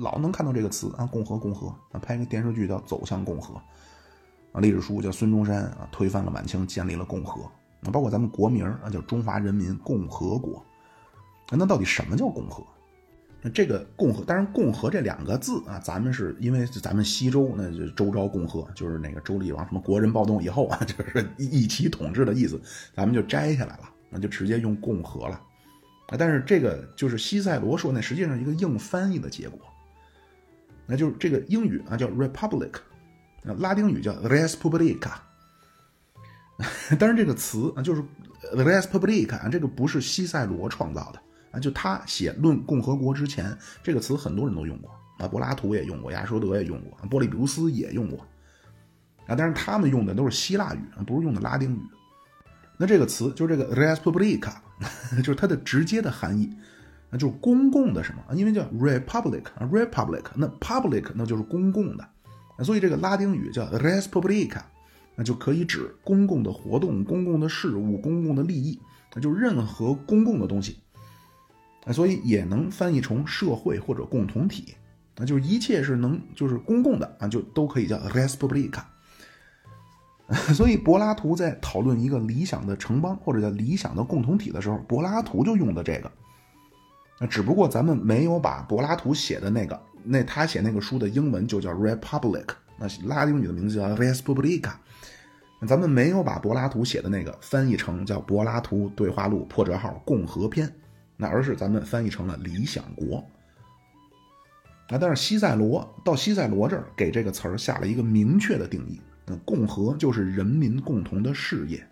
[0.00, 3.54] 老能看到这个词啊，共和共和啊，拍个电视剧叫《走向共和》，
[4.50, 7.48] 啊，历史书叫孙中山啊推翻了满清，建立了共和，
[7.80, 10.64] 那，包括咱们国名啊叫中华人民共和国，
[11.50, 12.64] 那到底什么叫共和？
[13.42, 22.60] 那这个共和，当然共和这两个字啊，咱们是因为咱们西周那就周昭共和，就是那个周厉王什么国人暴动以后啊， 就是一起统治的意思，
[22.94, 25.40] 咱们就摘下来了，那就直接用共和了。
[26.08, 29.58] 啊，但是这个就是西塞罗说那实际上一个硬翻译的结果，
[30.84, 32.74] 那就是这个英语啊叫 republic，
[33.42, 35.12] 拉丁语叫 respublica。
[36.98, 38.02] 当然这个词啊就是
[38.54, 41.20] respublica，这个不是西塞罗创造的。
[41.52, 48.20] 啊，就他写《论共和国》之前，这个词很多人都用过啊，柏拉图也用过，亚里士多德也用过，波利比乌斯也用过
[49.26, 51.80] 啊，但是他们用的都是希腊语，不是用的拉丁语。
[52.76, 54.52] 那这个词就是这个 respublica，
[55.18, 56.48] 就是它的直接的含义，
[57.10, 58.22] 那就是公共的什么？
[58.36, 62.08] 因为叫 republic，republic，那 public 那就是公共的，
[62.62, 64.60] 所以这个拉丁语叫 respublica，
[65.20, 68.80] 那就可以指公共的活动、公共的事物、公共的利益，
[69.14, 70.78] 那就任何公共的东西。
[71.84, 74.74] 啊，所以也能翻译成社会或者共同体，
[75.18, 78.80] 那就是一切是能就是公共的啊，就都可以叫 republica。
[80.54, 86.10] 所以柏拉图在讨论一个理想的城邦或者叫理想的共同体的时候，柏拉图就用的这个。
[87.18, 92.46] 那只不过咱们没有把柏拉图写的那个，那他写那个书的英文就叫 republic，
[92.78, 94.72] 那拉丁语的名字叫 respublica。
[95.66, 100.72] 咱们没有把柏拉图写的那个翻译成叫《柏拉图对话录》破折号共和篇。
[101.22, 103.18] 那而是咱们翻译成了理想国，
[104.88, 111.86] 啊，但是西塞罗到西塞罗这儿给这个词儿下了一个明确的定义，那共和就是人民共同的事业。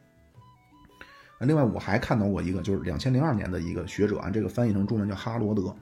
[1.40, 5.76] 另外我还看到过一个，就是两千零二年的一个学者啊，这个翻译成中文叫哈罗德，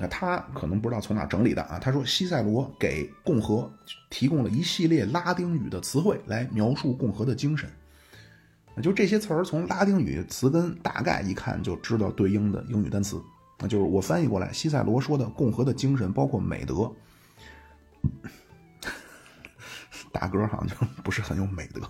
[0.00, 3.70] 那他可能不知道从哪整理的啊，他说西塞罗给共和
[4.08, 7.70] 提供了一系列拉丁语的词汇来描述共和的精神。
[8.82, 13.20] 就这些词儿，从拉丁语词根大概一看就知道对应的英语单词。
[13.58, 16.90] 那就是我翻译过来，西塞罗说的共和的精神包括美德。
[20.10, 21.82] 大哥好像就不是很有美德，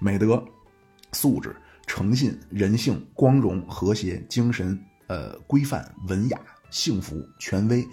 [0.00, 0.44] 美德、
[1.12, 1.54] 素质、
[1.86, 7.86] 诚信、人性、光荣、和谐、精神、呃规范、文雅、幸福、权威、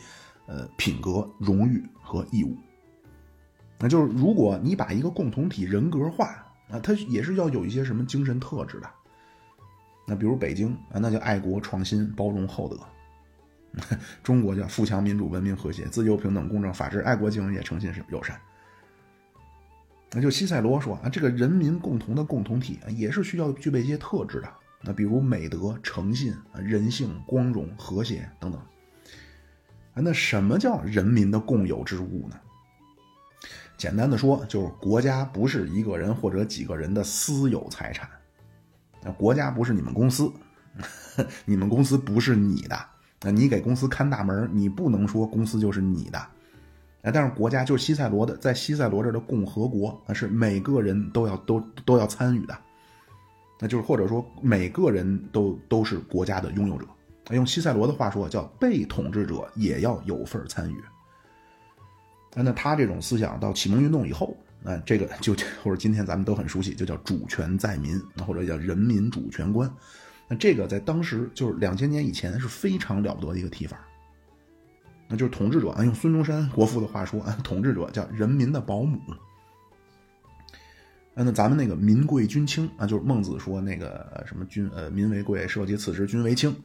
[0.45, 2.57] 呃品格、荣誉和义务。
[3.79, 6.43] 那就是如果你把一个共同体人格化。
[6.69, 8.89] 啊，他也是要有一些什么精神特质的。
[10.05, 18.37] 那比如北京啊，那叫爱国、创新、包容、厚德； 中国叫富强、民主、文明、和谐、自由、平等、公正、法治、爱国、敬业、诚信、是友善。
[20.11, 24.53] 那就西塞罗说啊，这个人民共同的共同体啊，也是需要具备一些特质的。
[24.81, 28.61] 那比如美德、诚信、人性、光荣、和谐等等。
[29.93, 32.35] 那什么叫人民的共有之物呢？
[33.77, 38.09] 简单的说，就是国家不是一个人或者几个人的私有财产。
[39.03, 40.31] 那国家不是你们公司，
[41.45, 42.79] 你们公司不是你的。
[43.21, 46.19] 那你给公司看大门，你不能说公司就是你的。
[47.01, 52.55] 哎，但是国家就是西塞罗的，在西塞罗这儿的共和国，那是每个人都要都都要参与的。
[53.59, 56.85] 那就是或者说每个人都都是国家的拥有者。
[57.31, 60.75] 用西塞罗的话说，叫被统治者也要有份参与。
[62.33, 69.69] 那他这种思想到启蒙运动以后，那这个就或者今天咱们都很熟悉，就叫主权在民，或者叫人民主权观。
[70.29, 73.77] 那这个在当时就是两千年以前是非常了不得的一个提法。
[75.09, 78.99] 那就是统治者啊，用孙中山国父的话说啊，统治者叫人民的保姆。
[81.23, 86.55] 那咱们那个民贵君轻啊，就是孟子说那个什么君呃民为贵，社稷次之，君为轻。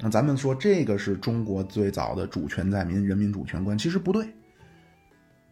[0.00, 4.26] 那咱们说这个是中国最早的主权在民、人民主权观，其实不对。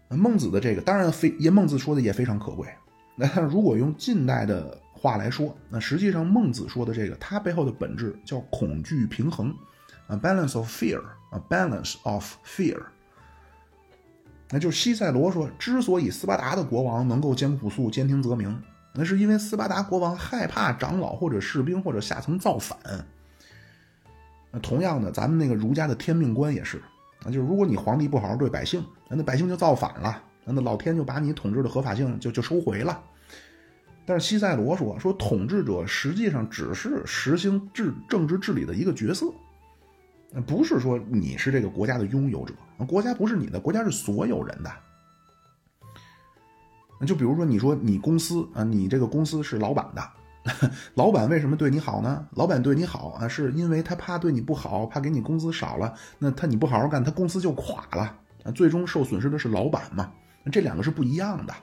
[0.08, 2.66] 孟子的这个当然非也，孟子说的也非常可贵。
[3.14, 9.54] 那如果用近代的话来说，那实际上孟子说的这个，它背后的本质叫恐惧平衡，
[10.08, 12.80] 啊，balance of fear，啊，balance of fear。
[14.50, 18.60] 那就是西塞罗说，之所以斯巴达的国王能够兼朴素、兼听则明，
[18.92, 22.76] 那是因为斯巴达国王害怕长老或者士兵或者下层造反。
[24.50, 26.82] 那同样的，咱们那个儒家的天命观也是。
[27.24, 33.00] 那就是如果你皇帝不好好对百姓，那那百姓就造反了，那那老天就把你统治的合法性就就收回了。
[34.04, 39.26] 但是西塞罗说说统治者实际上只是实行治政治治理的一个角色，
[40.46, 42.54] 不是说你是这个国家的拥有者，
[42.86, 44.70] 国家不是你的，国家是所有人的。
[47.00, 52.28] 那就比如说你说你公司啊，你这个公司是老板的， 老板为什么对你好呢？
[52.32, 60.12] 老板对你好啊，是因为他怕对你不好，怕给你工资少了，那他你不好好干，他公司就垮了，最终受损失的是老板嘛。
[60.52, 61.54] 这两个是不一样的。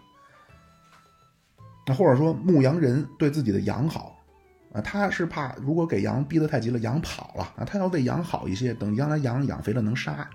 [1.85, 4.16] 那或者说牧羊人对自己的羊好
[4.81, 10.29] 他是怕如果给羊逼得太急了，羊跑了啊，他要为羊好一些，等将来羊养肥了能杀啊。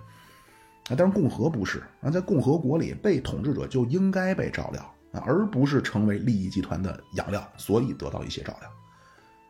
[0.97, 4.95] 但是共和不是啊，在共和国里，被统治者就应该被照料。
[5.13, 8.71] 啊，而不是成为利益集团的养料，所以得到一些照料，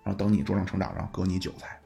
[0.03, 1.78] 然后等你茁壮成长，然后割你韭菜。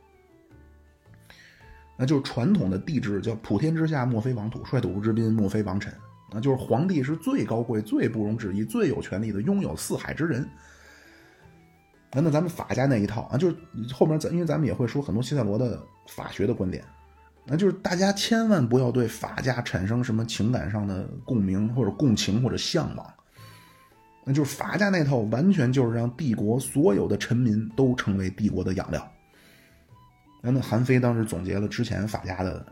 [1.94, 5.92] 那就是传统的帝制，叫普天之下莫非王土，率土之滨莫非王臣。
[6.32, 10.48] 那就是皇帝是最高贵、最不容置疑、最有权力的，拥有四海之人。
[12.16, 13.56] 那那咱们法家那一套啊，就是
[13.92, 16.82] 后面咱因为咱们也会说很多西塞罗的法学的观点，
[17.44, 23.06] 那就是大家千万不要对法家产生什么情感上的共鸣或者共情或者向往。
[24.24, 29.06] 那就是法家那套，完全就是让帝国所有的臣民都成为帝国的养料。
[30.40, 32.64] 那那韩非当时总结了之前法家的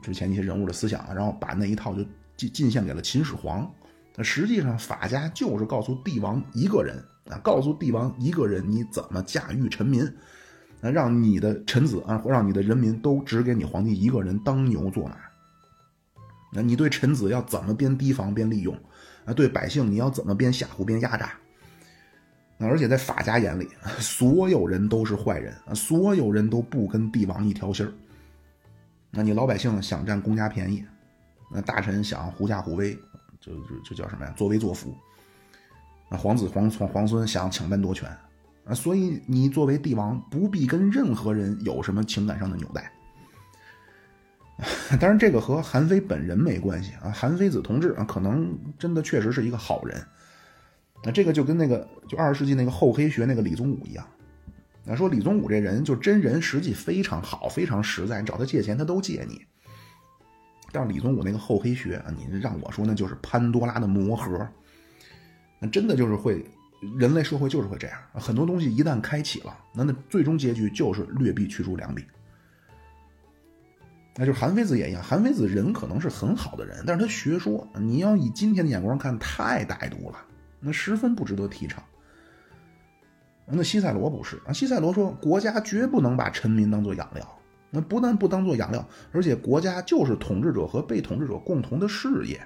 [0.00, 2.04] 之前一些人物的思想，然后把那一套就
[2.36, 3.68] 进进献给了秦始皇。
[4.14, 10.04] 那实际上法家就是告诉帝王一个人啊，告诉帝王一个人你怎么驾驭臣民，
[10.80, 15.16] 啊让你的臣子啊，让你的人民都只给你皇帝一个人当牛做马。
[16.52, 18.74] 那你对臣子要怎么边提防边利用？
[19.24, 21.32] 啊，对百姓你要怎么边吓唬边压榨？
[22.58, 23.68] 那而且在法家眼里，
[23.98, 27.92] 所有人都是坏人啊，所有人都不跟帝王一条心儿。
[29.10, 30.84] 那你老百姓想占公家便宜，
[31.52, 32.94] 那大臣想狐假虎威，
[33.40, 34.32] 就就就叫什么呀？
[34.36, 34.96] 作威作福。
[36.08, 38.08] 那皇子皇皇皇孙想抢班夺权
[38.64, 42.92] 啊，所以你作为帝王不必跟任何人有什么情感上的纽带。
[44.98, 47.10] 当然，这个和韩非本人没关系啊。
[47.10, 50.02] 韩非子同志啊，可能真的确实是一个好人。
[51.04, 54.06] 那这个就跟那个就二十世纪那个厚黑学那个李宗武一样。
[54.82, 59.44] 那说李宗武这人就真人，实际非常好，非常实在，你找他借钱他都借你。
[60.72, 64.48] 但是李宗武那个厚黑学啊，你让我说那就是潘多拉的魔盒。
[65.58, 66.44] 那真的就是会，
[66.98, 72.04] 人类社会就是会这样，很多东西一旦开启了，那那最终结局就是劣币驱逐良币。
[74.18, 80.16] 那就是韩非子也一样，韩非子人可能是很好的人，但是他学说，你要以今天的眼光看，太歹毒了，
[80.58, 81.82] 那十分不值得提倡。
[83.48, 87.38] 那西塞罗不是啊，西塞罗说，国家绝不能把臣民当做养料，
[87.70, 92.40] 那不但不当做养料，而且国家就是统治者和被统治者共同的事业。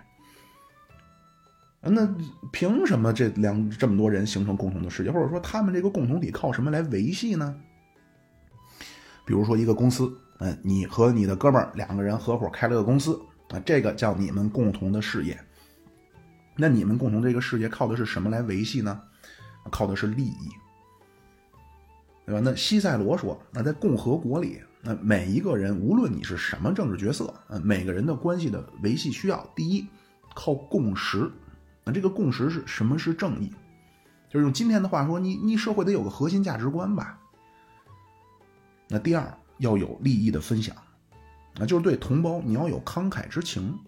[1.83, 2.07] 那
[2.53, 7.57] 凭什么这两这么多人形成共同的事业，或者说他们这个共同体靠什么来维系呢？
[9.25, 10.13] 比如说一个公司。
[10.43, 13.21] 嗯，你和你的哥们儿两个人合伙开了个公司
[13.51, 15.39] 啊，这个叫你们共同的事业。
[16.57, 19.03] 那你们共同这个事业靠的是什么来维系呢？
[19.71, 20.49] 靠的是利益，
[22.25, 22.41] 对吧？
[22.43, 29.87] 那西塞罗说，那在共和国里，那每一个人无论你是什么政治角色，嗯，每个人的关系的维系需要，第一
[30.35, 31.31] 靠共识。
[31.91, 32.99] 这个共识是什么？
[32.99, 33.53] 是正义，
[34.29, 37.19] 就是用今天的话说，你你社会得有个核心价值观吧。
[38.89, 39.33] 那第二。
[39.61, 40.75] 要有利益的分享，
[41.57, 43.79] 那就是对同胞你要有慷慨之情，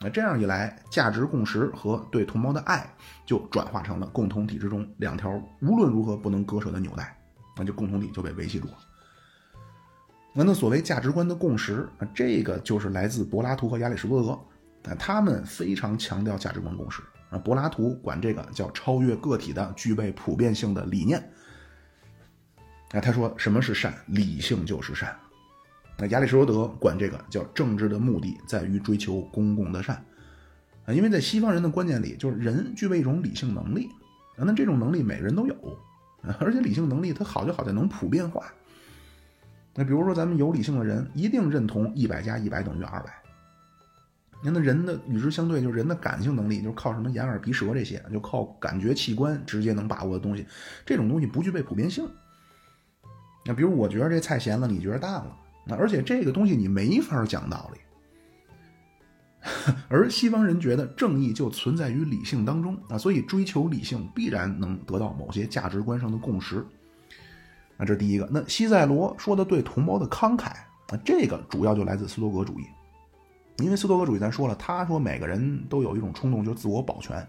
[0.00, 2.88] 那这样一来，价值共识和对同胞的爱
[3.26, 7.14] 就转化成了共同体之中两条无论如何不能割舍的纽带，
[7.58, 8.74] 那就共同体就被维系住了。
[10.32, 21.30] 那那所谓价值观的共识，这个就是来自柏拉图和亚里士多德，啊，他们非常强调价值观共识，啊，柏拉图管这个叫超越个体的、具备普遍性的理念。
[22.92, 23.92] 那他说什么是善？
[24.06, 25.14] 理性就是善。
[25.98, 29.96] 那亚里士多德管这个叫政治的目的在于追求公共的善
[30.84, 33.88] 啊，因为在西方人的观念里，就是人具备一种理性能力
[34.36, 35.54] 啊，那这种能力每个人都有
[36.38, 38.44] 而且理性能力它好就好在能普遍化。
[39.74, 43.12] 那比如说咱们有理性的人一定认同一百加一百等于二百。
[44.42, 50.46] 那那人的与之相对，就是人的感性能力，就是靠什么眼耳鼻舌这些，就靠感觉器官直接能把握的东西，
[50.84, 52.08] 这种东西不具备普遍性。
[53.44, 57.80] 那比如我觉得这菜咸了，你觉得淡了，那而且这个东西你没法讲道理。
[59.88, 66.66] 而西方人觉得正义就存在于理性当中啊，所以追求理性必然能得到某些价值观上的共识。
[67.76, 68.28] 那这是第一个。
[68.32, 70.46] 那西塞罗说的对同胞的慷慨
[70.88, 72.64] 啊，这个主要就来自斯多葛主义，
[73.58, 77.26] 因为斯多葛主义咱说了，他说每个人都有一种冲动，就是自我保全。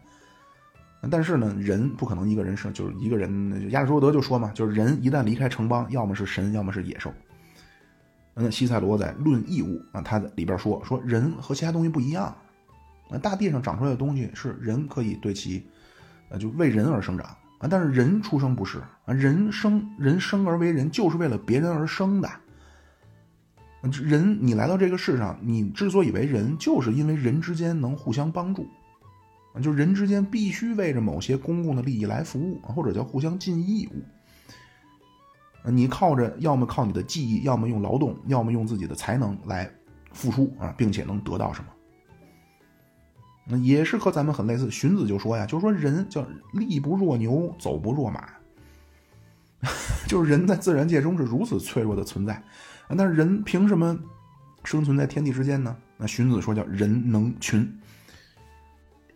[1.09, 3.69] 但是呢，人不可能一个人生，就是一个人。
[3.71, 7.13] 亚里士多德就说嘛，就是人一旦离开城邦，要么是神，要么是野兽。
[8.33, 12.35] 那西塞罗在《论义务》啊，他里边说说人和其他东西不一样。
[13.09, 15.65] 那大地上长出来的东西是人可以对其，
[16.29, 17.25] 呃，就为人而生长。
[17.59, 22.29] 啊，但是人出生不是啊，人生人生而为人就是为了别人而生的。
[23.81, 28.67] 人你来到这个世上，你之所以为人，就是因为人之间能互相帮助，
[29.53, 34.03] 啊，就人之间必须为着某些公共的利益来服务，或者叫互相尽义务。
[35.69, 39.69] 你靠着，要么靠你的技艺，要么用劳动，要么用自己的才能来
[40.11, 41.67] 付出啊，并且能得到什么？
[43.49, 44.69] 那也是和咱们很类似。
[44.71, 48.27] 荀子就说呀，就是说人叫力不若牛，走不若马，
[50.07, 52.43] 就是人在自然界中是如此脆弱的存在。
[52.89, 53.97] 那人凭什么
[54.63, 55.75] 生存在天地之间呢？
[55.97, 57.67] 那荀子说叫人能群，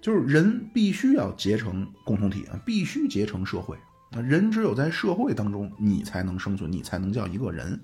[0.01, 3.77] 就是人必须要结成共同体啊，必须结成社会。
[4.11, 7.79] 那人只有在社会当中，你才能生存，你才能叫一个人。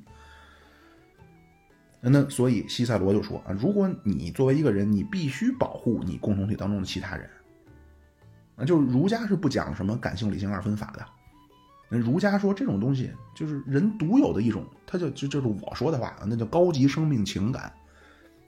[2.02, 7.30] 那所以西塞罗就说啊，如果你作为一个人，你必须保护你共同体当中的其他人。
[8.56, 11.06] 啊，就是儒家是不讲什么感性理性二分法的。
[11.90, 17.72] 那儒家说这种东西就是人独有的一种，他就就就是我说的话，那叫高级生命情感，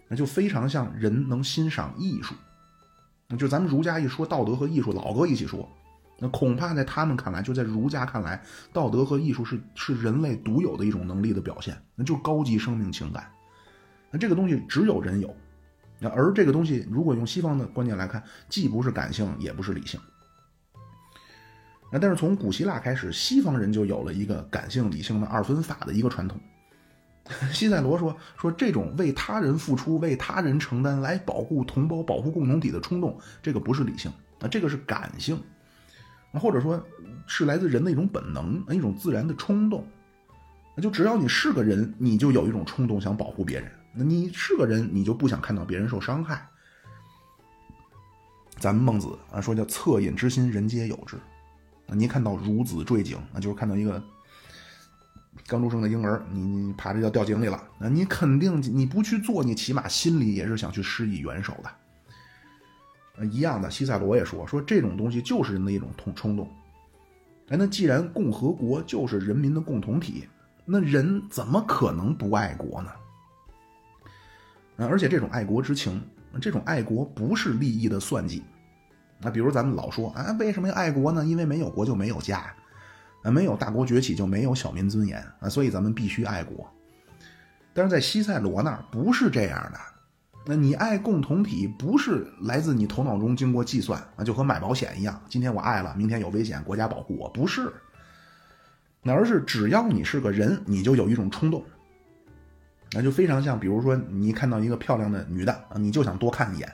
[0.07, 2.35] 那就非常像人能欣赏艺术。
[3.37, 5.67] 就咱们儒家一说道德和艺术，老哥一起说。
[6.21, 13.31] 那恐怕在他们看来，就在儒家看来，道德和艺术是是人类独有的一种能力的表现，那就是高级生命情感。
[14.11, 15.33] 那这个东西只有人有，
[15.97, 19.97] 那而这个东西如果用西方的观念来看，既不是感性，也不是理性。
[21.91, 26.39] 那但是从古希腊开始，西方人就有了一个感性理性的二分法的一个传统。
[27.53, 35.39] 西塞罗说说这种为他人付出、为他人承担、来保护同胞、保护共同体的冲动，这个不是理性，啊，这个是感性。
[36.33, 36.83] 或者说，
[37.25, 39.83] 是来自人的一种本能，一种自然的冲动。
[40.75, 43.71] 那就只要你是个人，你就有一种冲动想保护别人。
[43.93, 46.47] 那你是个人，你就不想看到别人受伤害。
[48.57, 51.17] 咱们孟子啊说叫恻隐之心，人皆有之。
[51.89, 54.01] 那您看到孺子坠井，那就是看到一个
[55.47, 63.25] 刚出生的婴儿，你你爬着要掉井里了，那你肯定你不去做，你起码心里也是想去施以援手的。
[63.25, 66.47] 一样的，西塞罗也说说这种东西就是人的一种冲冲动。
[67.49, 70.27] 哎，那既然共和国就是人民的共同体，
[70.65, 72.91] 那人怎么可能不爱国呢？
[74.77, 76.01] 啊，而且这种爱国之情，
[76.39, 78.43] 这种爱国不是利益的算计。
[79.21, 81.25] 那，比如咱们老说啊，为什么要爱国呢？
[81.25, 82.53] 因为没有国就没有家，
[83.23, 86.65] 啊，没有大国崛起就没有小民尊严啊，所以咱们必须爱国。
[87.73, 89.79] 但是在西塞罗那儿不是这样的。
[90.45, 95.21] 那你爱共同体不是来自你头脑中经过计算啊，就和买保险一样。
[95.29, 97.71] 今天我爱了，明天有危险，国家保护我，不是。
[99.03, 101.63] 那而是只要你是个人，你就有一种冲动，
[102.93, 106.73] 那就非常像，比如说你看到一个漂亮的女的，你就想多看一眼。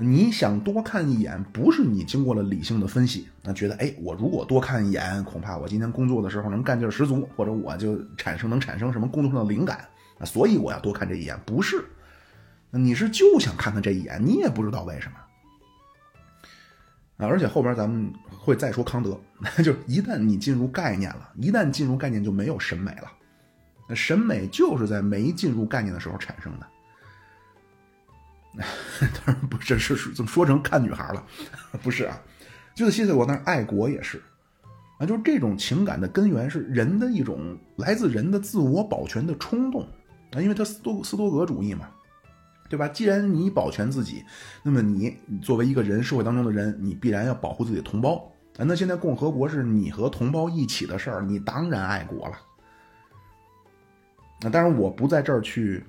[0.00, 9.86] 你想多看一眼，不是你经过了理性的分析，那觉得哎，我如果多看一眼，恐怕我今天工作的时候能干劲十足，或者我就产生能产生什么工作上的灵感
[10.18, 11.84] 啊，所以我要多看这一眼，不是。
[12.72, 15.16] 你是就想看看这一眼，你也不知道为什么
[17.16, 17.28] 啊！
[17.28, 19.20] 而且后边咱们会再说康德，
[19.62, 23.10] 就一旦你进入概念了，一旦进入概念就没有审美了。
[23.88, 26.66] 那审美就是在没进入概念的时候产生的。
[29.00, 31.24] 当然不是，是怎么说成看女孩了？
[31.82, 32.20] 不是啊，
[32.74, 34.20] 就是西塞罗那爱国也是
[34.98, 39.82] 啊，就是这种情感的根源是人的一种来自人的自我保全的冲动
[40.32, 41.88] 啊，因为他斯多斯多格主义嘛。
[42.68, 42.86] 对吧？
[42.86, 44.24] 既然你保全自己，
[44.62, 48.62] 那么你作为一个人，社会当中的人，你必然要保护自己的同胞啊。
[48.62, 52.38] 那现在共和国是你和同胞一起的事儿，你当然爱国了。
[54.40, 55.82] 那当然，我不在这儿去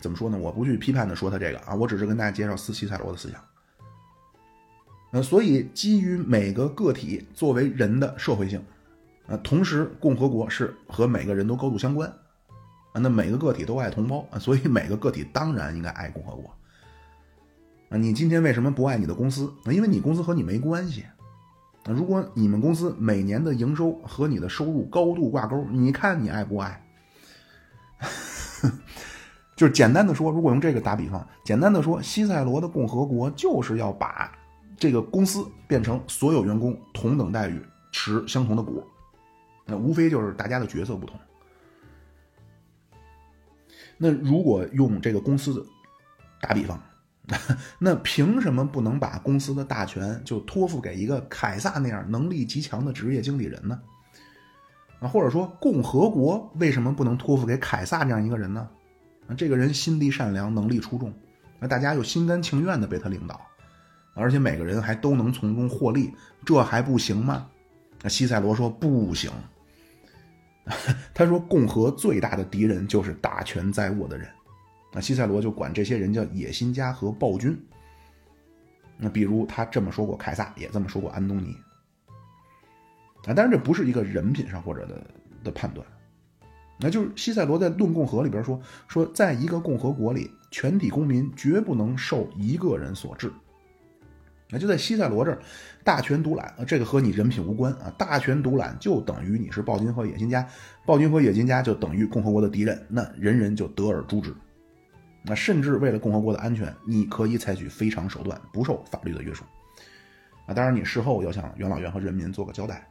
[0.00, 0.38] 怎么说呢？
[0.38, 3.40] 我不去批判的说他这个啊，我只是跟大家介绍斯西塞罗的思想。
[5.12, 8.62] 呃，所以基于每个个体作为人的社会性，
[9.26, 12.08] 呃，同时共和国是和每个人都高度相关
[12.92, 13.00] 啊。
[13.00, 16.50] 那每个个体都爱同胞啊，所以每个个体当然应该爱共和国。
[17.88, 19.50] 啊，你今天为什么不爱你的公司？
[19.66, 21.02] 因为你公司和你没关系。
[21.84, 26.82] 啊，如果你们公司每年的营收和你的收入高度挂钩，你看你爱不爱？
[29.56, 34.30] 就是简单的说，如果用这个打比方，简单的说，西塞罗的共和国就是要把
[34.76, 38.84] 这个公司变成所有员工同等待遇，持相同的股。
[39.64, 41.18] 那无非就是大家的角色不同。
[43.96, 45.66] 那如果用这个公司
[46.40, 46.78] 打比方，
[47.80, 53.80] 那凭什么不能把公司的大权就托付给一个凯撒那样能力极强的职业经理人呢？
[55.00, 58.68] 啊，或者说共和国为什么不能托付给凯撒这样一个人呢？
[59.28, 61.12] 啊，这个人心地善良，能力出众，
[61.58, 63.40] 那大家又心甘情愿的被他领导，
[64.14, 66.12] 而且每个人还都能从中获利，
[66.44, 67.48] 这还不行吗？
[68.02, 69.30] 那西塞罗说不行。
[71.14, 74.28] 他说，共和最大的敌人就是大权在握的人。
[74.92, 77.56] 那西塞罗就管这些人叫野心家和暴君。
[78.96, 81.56] 那比如他这么说过凯撒，也这么说过安东尼。
[83.26, 85.06] 啊，当然这不是一个人品上或者的
[85.44, 85.86] 的判断。
[86.78, 93.32] 那就是西塞罗在《论共和》里边说，说在一个共和国里，全体公民绝不能受一个人所治。
[94.50, 95.38] 那就在西塞罗这儿，
[95.82, 97.92] 大权独揽啊，这个和你人品无关啊。
[97.98, 100.46] 大权独揽就等于你是暴君和野心家，
[100.84, 104.32] 暴君和野心家就等于共和国的敌人，那人人就得而诛之。
[105.24, 109.44] 那甚至为了共和国的安全，你可以采取非常手段，不受法律的约束。
[110.46, 112.86] 啊，当然你事后要向元老院和人民做个交代。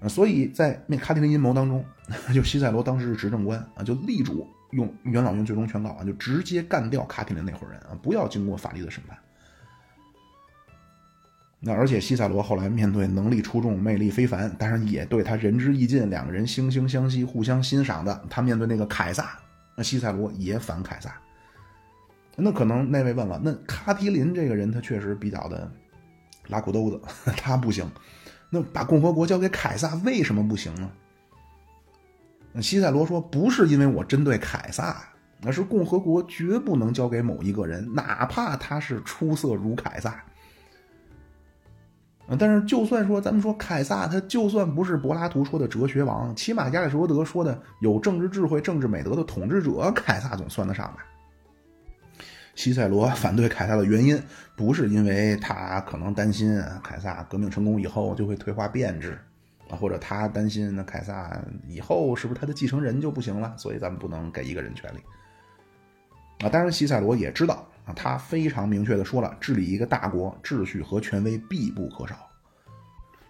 [0.00, 1.84] 啊，所以在那卡提林阴谋当中，
[2.34, 9.16] 就西塞罗当时是执政官啊，就力主用元老院最终宣告啊，就直接干掉卡提林那伙人啊，不要经过法律的审判。
[11.58, 19.38] 那而且西塞罗后来面对能力出众、魅力非凡，但是也对他仁至义尽、两个人惺惺相惜、互相欣赏的，他面对那个凯撒，
[19.74, 21.18] 那西塞罗也反凯撒。
[22.36, 25.72] 那可能那位问了，那卡提林这个人他确实比较的
[26.48, 27.00] 拉裤兜子，
[27.34, 27.90] 他不行。
[28.50, 30.90] 那把共和国交给凯撒为什么不行呢？
[32.62, 35.02] 西塞罗说，不是因为我针对凯撒，
[35.42, 40.22] 那是共和国绝不能交给某一个人，哪怕他是出色如凯撒。
[42.38, 51.04] 但是，就算说咱们说凯撒，他就算不是柏拉图说的哲学王，起码亚里士多德说的有政治智慧、政治美德的统治者，凯撒总算得上吧？
[52.56, 54.20] 西塞罗反对凯撒的原因，
[54.56, 59.16] 不是因为他可能担心凯撒革命成功以后就会退化变质，
[59.68, 64.98] 啊，或者他担心那凯撒以后是不是他的继承人就不行了，所以咱们不能给一个人权利。
[66.44, 67.64] 啊，当然西塞罗也知道。
[67.86, 72.16] 啊，他非常明确的说了，治理一个大国，秩序和权威必不可少。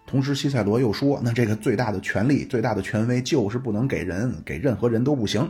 [0.07, 5.47] 同时，西塞罗又说，那这个最大的权力、最大的权威就是不能给人，给任何人都不行。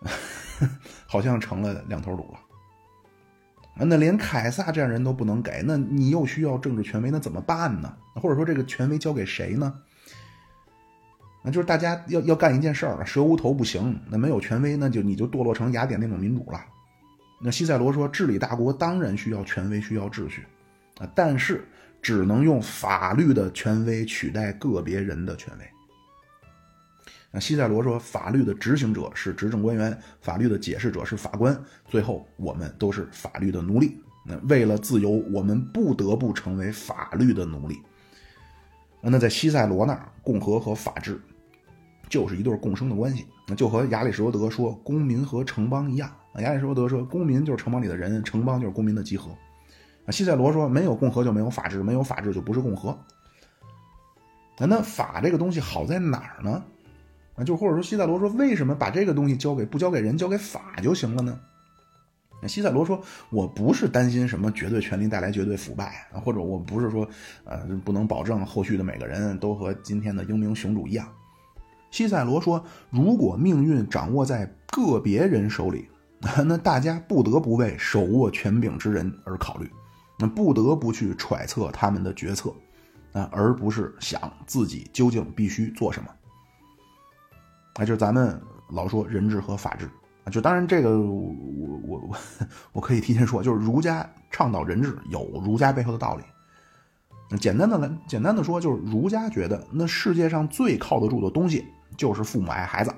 [1.06, 2.38] 好像成了两头堵了。
[3.74, 7.92] 那连凯撒这样人都不能给，那你又需要政治权威，那怎么办呢？
[8.14, 9.74] 或者说，这个权威交给谁呢？
[11.42, 16.64] 那就是大家要要干一件事儿，蛇无头不行，那没有权威，那就你就堕落成雅典那种民主了。
[17.40, 20.44] 那西塞罗说，治理大国当然需要权威，需要秩序，
[20.98, 21.66] 啊，但是
[22.00, 25.64] 只能用法律的权威取代个别人的权威。
[27.32, 33.98] 那西塞罗说，法律的执行者是执政官员，法律的解释者是法官，最后我们都是法律的奴隶。
[34.26, 37.80] 那为了自由，我们不得不成为法律的奴隶。
[39.00, 41.20] 那在西塞罗那儿，共和和法治
[42.08, 46.08] 就是一对共生的关系，那就和亚里士多德说公民和城邦一样。
[46.34, 49.30] 亚里士多德说，公民就是城邦里的人，城邦就是公民的集合。
[50.06, 52.96] 啊，西塞罗说，没有共和就没有法治，没有法治就不是共和。
[54.58, 56.62] 那那法这个东西好在哪儿呢？
[57.34, 61.38] 啊，就或者说西塞罗说，为什么把这个东西交给不交给人，交给法就行了呢？
[62.42, 67.08] 那西塞罗说，我不是担心什么绝对权力带来绝对腐败啊，或者我不是说，
[67.44, 71.08] 呃，不能保证后续的每个人都和今天的英明雄主一样。
[71.90, 75.88] 西塞罗说，如果命运掌握在个别人手里。
[76.46, 79.68] 那大家不得不为手握权柄之人而考虑，
[80.20, 82.54] 那不得不去揣测他们的决策，
[83.10, 86.08] 啊，而不是想自己究竟必须做什么。
[87.74, 89.86] 啊，就是咱们老说人治和法治
[90.24, 91.34] 啊，就当然这个我
[91.86, 92.16] 我我
[92.72, 96.22] 我可以提前说，就是儒家倡导人治有儒家背后的道理。
[97.38, 101.64] 简单的来简单的说，就是儒家觉得那世界上最靠得住的东西
[101.96, 102.92] 就是父母爱孩子。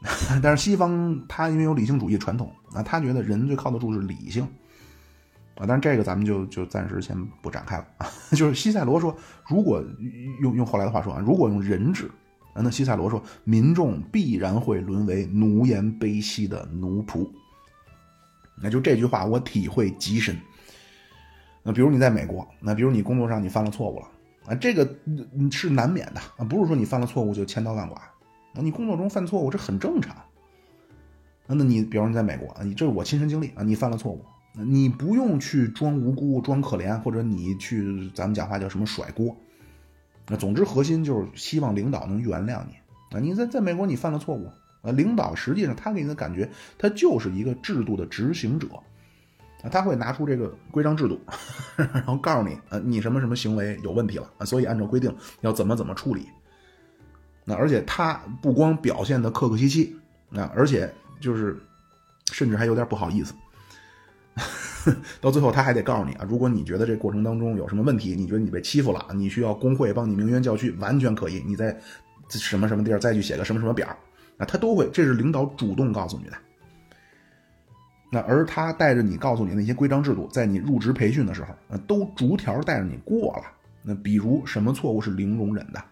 [0.42, 4.44] 但是西方他因为有理性主义传统啊，他觉得人最靠得住是理性
[5.56, 5.64] 啊。
[5.66, 8.06] 但是这个咱们就就暂时先不展开了啊。
[8.36, 9.16] 就是西塞罗说，
[9.48, 9.82] 如果
[10.40, 12.10] 用用后来的话说啊，如果用人治，
[12.62, 17.28] 那西塞罗说，民众必然会沦为奴颜卑膝的奴仆。
[18.60, 20.36] 那就这句话我体会极深。
[21.62, 24.08] 那比如你在美国，那比如你工作上你犯了错误了
[24.46, 24.88] 啊，这个
[25.50, 28.00] 是难免的啊，不是说你犯了错误就千刀万剐。
[28.54, 30.16] 你工作中犯错误，这很正常。
[31.46, 39.36] 那那你，比方说你在美国啊，你这是我亲身经历啊，你犯了错误，你不用去装无辜、装可怜，或者你去咱们讲话叫什么甩锅。
[40.28, 43.20] 那总之核心就是希望领导能原谅你啊。
[43.20, 44.50] 你在在美国你犯了错误
[44.82, 46.48] 啊，领导实际上他给你的感觉，
[46.78, 48.68] 他就是一个制度的执行者
[49.62, 51.20] 啊，他会拿出这个规章制度，
[51.76, 56.28] 然后告诉你啊，你什么什么行为有问题了啊，所以按照规定要怎么怎么处理。
[57.44, 59.96] 那而且他不光表现的客客气气，
[60.28, 61.58] 那而且就是，
[62.30, 63.32] 甚至还有点不好意思，
[65.20, 71.76] 到最后他还得告诉你啊，如果你觉得这过程当中有什么问题，你觉得你被欺负了，你需要工会帮你鸣冤叫屈，完全可以，你在
[72.28, 73.88] 什么什么地儿再去写个什么什么表
[74.36, 76.36] 啊，他都会，这是领导主动告诉你的。
[78.10, 83.44] 那而他带着你告诉你那些规章制度，在你入职培训的时候，那都逐条带着你过了。
[83.82, 85.82] 那比如什么错误是零容忍的？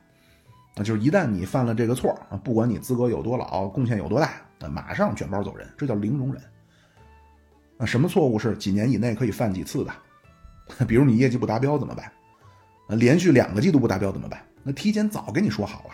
[0.75, 6.43] 那就是一旦你犯了这个错啊，不管你资格有多老，贡献有多大，那马上卷包走人，这叫零容忍。
[7.79, 9.93] 那什么错误是几年以内可以犯几次的？
[10.87, 12.11] 比如你业绩不达标怎么办？
[12.99, 14.41] 连续两个季度不达标怎么办？
[14.63, 15.91] 那提前早跟你说好了。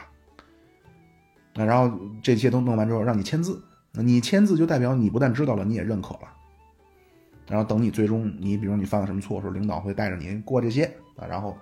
[1.54, 3.62] 那然后这些都弄完之后，让你签字。
[3.92, 6.20] 你签字就代表你不但知道了，你也认可了。
[7.48, 10.84] 然后等你最终你比如你犯了什么错的时候，领导会带着你过这些
[11.16, 11.58] 啊，然后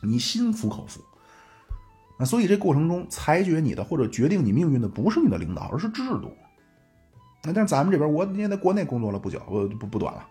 [0.00, 1.00] 你心服口服。
[2.16, 6.32] 那所以这过程中裁决你的或者决定你命运的不是你的领导，而是制度。
[7.44, 10.26] 那但是咱们这边我也在国内工作了不久，不不不短了。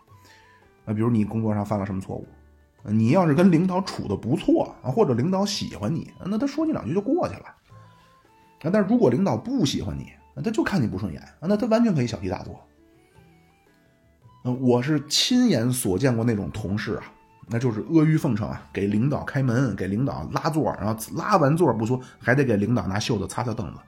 [0.84, 2.28] 那比如你工作上犯了什么错误，
[2.84, 7.46] 你要是跟领导处的不错啊，或者领导喜欢你，那他说你两句就过去了。
[7.46, 7.56] 啊，
[8.72, 10.12] 但是如果领导不喜欢你，
[10.44, 12.60] 他就看你不顺眼，那他完全可以小题大做。
[14.60, 17.04] 我是亲眼所见过那种同事啊，
[17.48, 23.80] 那就是阿谀奉承啊，给领导开门，给领导拉座，然后拉完座不说，还得给领导拿袖子擦擦凳子。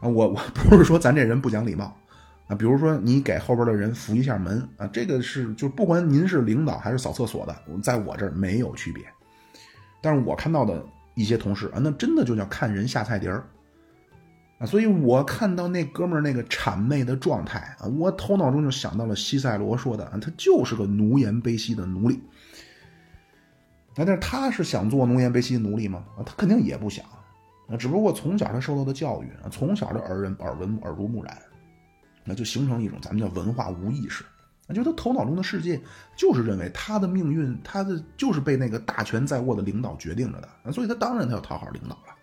[0.00, 1.96] 啊，我我不是说咱这人不讲礼貌
[2.48, 9.04] 啊，比如说你给后边的人扶一下门啊，这个是就不管您是领导还是扫厕所的，在我这儿没有区别。
[10.00, 10.82] 但是我看到的
[11.14, 13.44] 一些同事啊，那真的就叫看人下菜碟儿。
[14.58, 22.20] 啊，所以我看到那哥们那个谄媚的状态啊，我头脑中就想到了西塞罗说的啊，他就是个奴颜卑膝的奴隶。
[23.96, 26.04] 那但是他是想做奴颜卑膝奴隶吗？
[26.16, 27.04] 啊，他肯定也不想。
[27.70, 31.38] 那，只不过从小他受到的教育啊，从小的耳人耳闻耳濡目染，
[32.24, 34.24] 那就形成一种咱们叫文化无意识。
[34.66, 35.80] 那就他头脑中的世界
[36.16, 40.72] 就是认为他的命运，他的就是被那个大权在握的领导决定着的。
[40.72, 42.16] 所以他当然他要讨好领导了。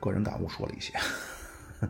[0.00, 0.94] 个人感悟说了一些。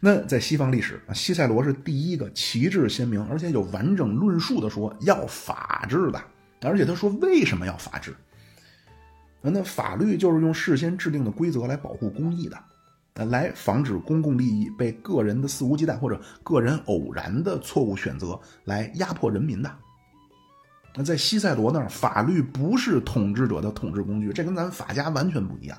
[0.00, 6.22] 那在西方历史啊，西塞罗是第一个旗帜鲜明，而且有完整论述的说要法治的，
[6.62, 8.14] 而且他说为什么要法治？
[9.40, 12.58] 那法律就是用事先制定的规则来保护公益的，
[13.14, 19.72] 呃来防止公共利益被个人的肆无忌惮或者个人偶然的错误选择来压迫人民的。
[20.96, 25.78] 那在西塞罗那儿，法律不是统治者的统治工具，这跟咱法家完全不一样。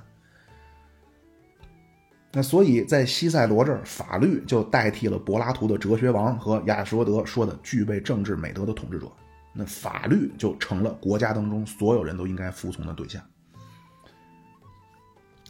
[2.32, 9.12] 那所以，在西塞罗这儿，法律就代替了柏拉图的哲学王和亚里士多德说的具备政治美德的统治者。
[9.52, 13.22] 那法律就成了国家当中所有人都应该服从的对象。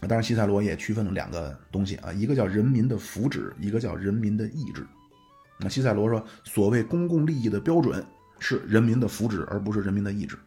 [0.08, 4.86] 当然，西塞罗也区分了两个东西啊，一个叫人民的福祉，一个叫人民的意志。
[5.58, 8.06] 那西塞罗说，所谓公共利益的标准
[8.40, 10.38] 是人民的福祉，而不是人民的意志。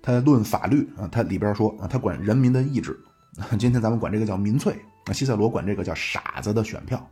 [0.00, 2.96] 他论法律啊，他里边说啊，他管人民的意志。
[3.58, 7.10] 今天咱们管这个叫民粹，那西塞罗管这个叫傻子的选票。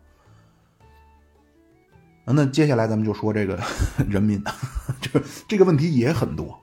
[2.25, 3.61] 那接下来咱们就说这个
[4.09, 4.41] 人民，
[5.03, 6.57] 这这个问题也很多。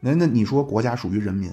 [0.00, 1.52] 那那你说国家属于人民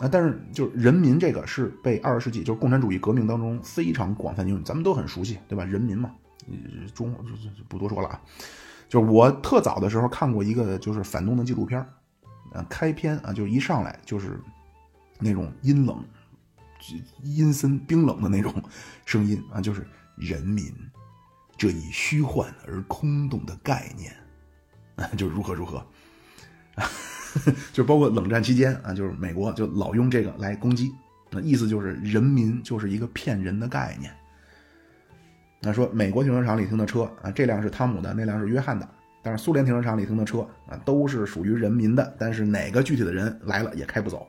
[0.00, 0.08] 啊？
[0.10, 5.64] 但是就是人民这个是被二十世纪就是共产主义革命当中非常广泛应用，咱们都很熟悉，对吧？
[5.64, 6.10] 人民嘛，
[6.92, 7.14] 中
[7.68, 8.20] 不多说了啊。
[8.88, 11.78] 就是我特早的时候看过一个就是反动的纪录片
[12.52, 14.40] 啊，开篇啊就一上来就是。
[15.22, 16.02] 那种阴冷、
[17.22, 18.50] 阴森、冰冷的那种
[19.04, 19.86] 声音啊，就是
[20.16, 20.74] 人民
[21.58, 24.16] 这一虚幻而空洞的概念
[24.96, 25.76] 啊，就如何如何，
[26.76, 26.88] 啊
[27.72, 30.92] 就包括冷战期间啊，就是美国就老用这个来攻击，
[31.30, 34.12] 那意思就是人民就是一个骗人的概念。
[35.60, 38.88] 那说美国停车场里停的车啊，这辆是汤姆的，那辆是约翰的，
[39.22, 44.26] 但是苏联停车场里停的车啊，都是属于人民的，但是哪个具体的人来了也开不走。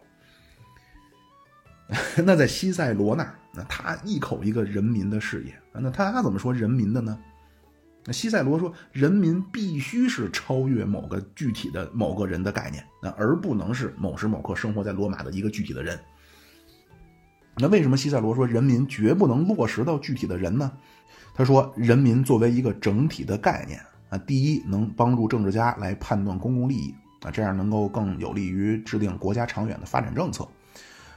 [2.24, 7.18] 那在西塞罗那，那他一口一个人民的事业那他怎么说人民的呢？
[8.06, 15.99] 那西塞罗说，人民必须是超越某个具体的某个人的概念，那而不能是某时某刻生活在罗马的一个具体的人。
[17.58, 20.72] 那为什么西塞罗说人民绝不能落实到具体的人呢？
[21.36, 23.80] 他说，人民作为一个整体的概念
[24.10, 30.47] 啊，第一能帮助政治家来判断公共利益啊，这样能够更有利于制定国家长远的发展政策。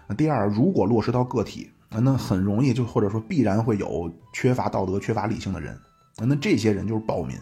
[0.07, 5.79] 那第二，如果落实到个体，那很容易就或者说必然会有缺乏道德、缺乏理性的人，
[6.19, 7.37] 那这些人就是暴民。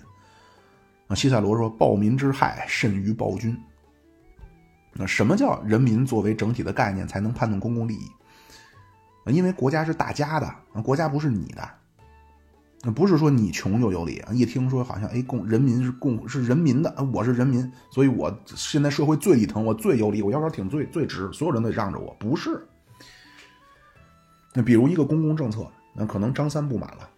[1.08, 3.56] 啊，西塞罗说：“暴民之害甚于暴君。”
[4.94, 8.10] 那什么叫人民作为整体的概念才能判断公共利益？
[9.26, 11.68] 因为国家是大家的，国家不是你的。
[12.84, 14.32] 那不是说你穷就有理啊！
[14.32, 22.66] 一听说好像哎，共人民是共是人民的，我是人民，所以我现在社会最底层，我最有理，我腰杆挺最最直，所有人都得让着我，不是。
[24.52, 25.64] 那比如一个公共政策，
[25.94, 27.08] 那可能张三不满了，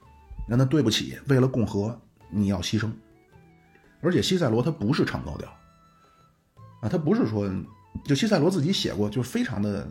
[0.47, 1.99] 那那对不起，为了共和
[2.30, 2.90] 你要牺牲。
[4.01, 5.49] 而且西塞罗他不是唱高调
[6.82, 7.51] 啊，他不是说
[8.05, 9.88] 就西塞罗自己写过，就非常的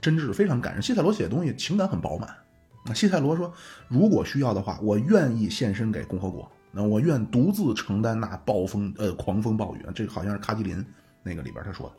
[0.00, 0.82] 真挚，非常感人。
[0.82, 2.32] 西塞罗写的东西情感很饱满。
[2.84, 3.52] 那西塞罗说
[3.88, 6.48] ：“如果需要的话，我愿意献身给共和国。
[6.70, 9.84] 那我愿独自承担那暴风呃狂风暴雨！
[9.92, 10.84] 这个好像是卡吉林
[11.24, 11.94] 那个里边他说的。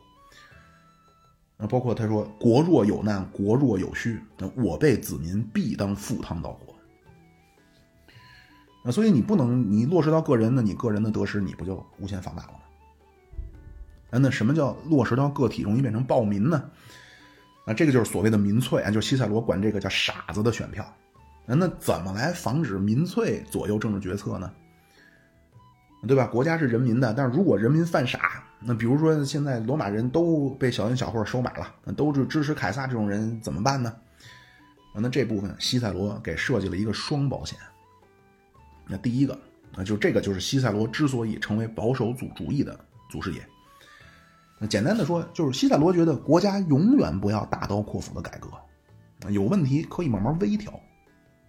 [1.58, 6.67] 那包括他说：‘国若有难，国若有需，那我辈子民必当赴汤蹈火。’
[8.88, 12.58] 那所以你不能你落实到个人呢，你个人的得失你不就无限放大了吗？
[14.10, 16.70] 那那什么叫落实到个体，容易变成暴民呢？”
[17.68, 20.90] 那这个就是所谓的民粹啊，就是西塞罗管这个叫傻子的选票。
[21.44, 24.50] 那怎么来防止民粹左右政治决策呢？
[26.06, 26.26] 对吧？
[26.26, 33.94] 国家是人民的，但是如果人民犯傻，那比如说现在罗马人都被小恩小惠收买了，那都是支持凯撒这种人怎么办呢？
[34.94, 37.58] 那这部分西塞罗给设计了一个双保险。
[38.88, 39.38] 那第一个，
[39.76, 42.78] 那就这个就是西塞罗之所以成为保守主主义的
[43.10, 43.46] 祖师爷。
[44.58, 48.48] 那简单的说，就是西塞罗觉得国家永远不要大刀阔斧的改革，
[49.30, 50.72] 有问题可以慢慢微调。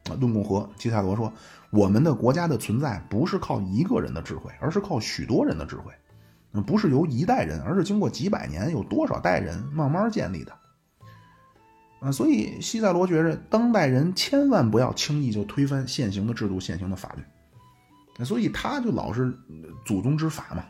[0.10, 1.32] 啊，论共和，西塞罗说，
[1.72, 5.92] 我们的国家的存在不是靠一个人的智慧，而是靠许多人的智慧。
[6.66, 10.52] 不是由一代人，而是经过几百年，有多少代人慢慢建立的。
[12.00, 18.26] 啊，所以西塞罗觉着，当代人千万不要轻易就推翻现行的制度、现行的法律。
[18.26, 19.34] 所以他就老是
[19.86, 20.64] 祖宗之法嘛。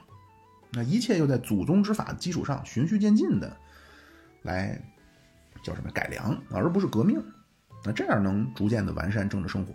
[0.72, 3.58] 那一切又在祖宗之法的基础上循序渐进的
[4.44, 4.80] 来
[5.64, 7.20] 叫什么改良，而不是革命。
[7.84, 9.74] 那这样能逐渐的完善政治生活。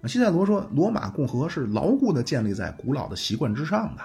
[0.00, 4.02] 那西塞罗说，罗马共和是牢固的建立在古老的习惯之上的。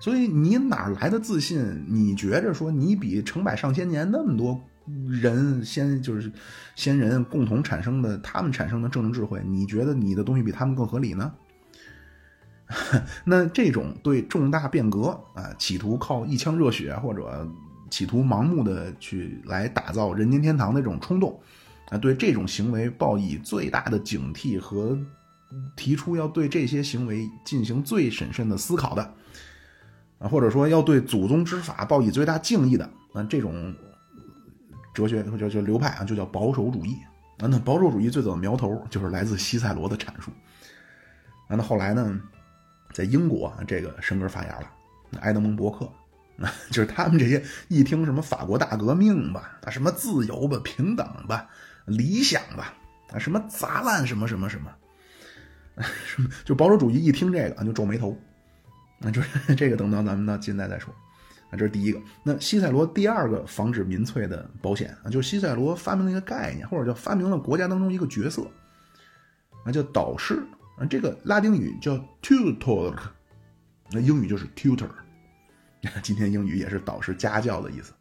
[0.00, 1.84] 所以你哪来的自信？
[1.88, 4.62] 你觉着说你比成百上千年那么多
[5.08, 6.30] 人先就是
[6.74, 11.32] 先人共同产生的他们产生的政治智慧，你觉得你的东西比他们更合理呢？
[13.24, 17.46] 那这种对重大变革啊，企图靠一腔热血或者
[17.90, 21.38] 企图盲目的去来打造人间天堂的这种冲动
[21.90, 24.98] 啊，对这种行为报以最大的警惕和
[25.76, 29.14] 提出要对这些行为进行最审慎的思考的
[30.18, 33.74] 啊，或者说要对祖宗之法报以最大敬意的啊，这种
[34.94, 36.96] 哲学就就流派啊，就叫保守主义
[37.38, 37.46] 啊。
[37.48, 40.30] 那保守主义最早的苗头就是来自西塞罗的阐述
[41.48, 41.56] 啊。
[41.56, 42.20] 那后来呢？
[42.94, 44.70] 在英国，这个生根发芽了。
[45.20, 45.90] 埃德蒙·伯克
[46.44, 51.48] 啊，就是他们这些一听什么法国大革命吧，啊，什么自由吧、平等吧、
[51.86, 52.74] 理想吧，
[53.10, 54.70] 啊，什么砸烂什么什么什么，
[56.04, 58.14] 什么就保守主义一听这个就皱眉头。
[58.98, 60.94] 那就是这个，等到咱们到近代再说。
[61.56, 62.00] 这是第一个。
[62.22, 68.46] 那西塞罗第二个防止民粹的保险啊，就是西塞罗发明了一个概念，或者叫发明了国家当中一个角色，
[69.64, 70.42] 啊叫导师。
[70.78, 72.94] 啊，这个拉丁语叫 tutor，
[73.90, 74.88] 那英语就是 tutor。
[76.02, 77.92] 今天英语也是导师、家教的意思。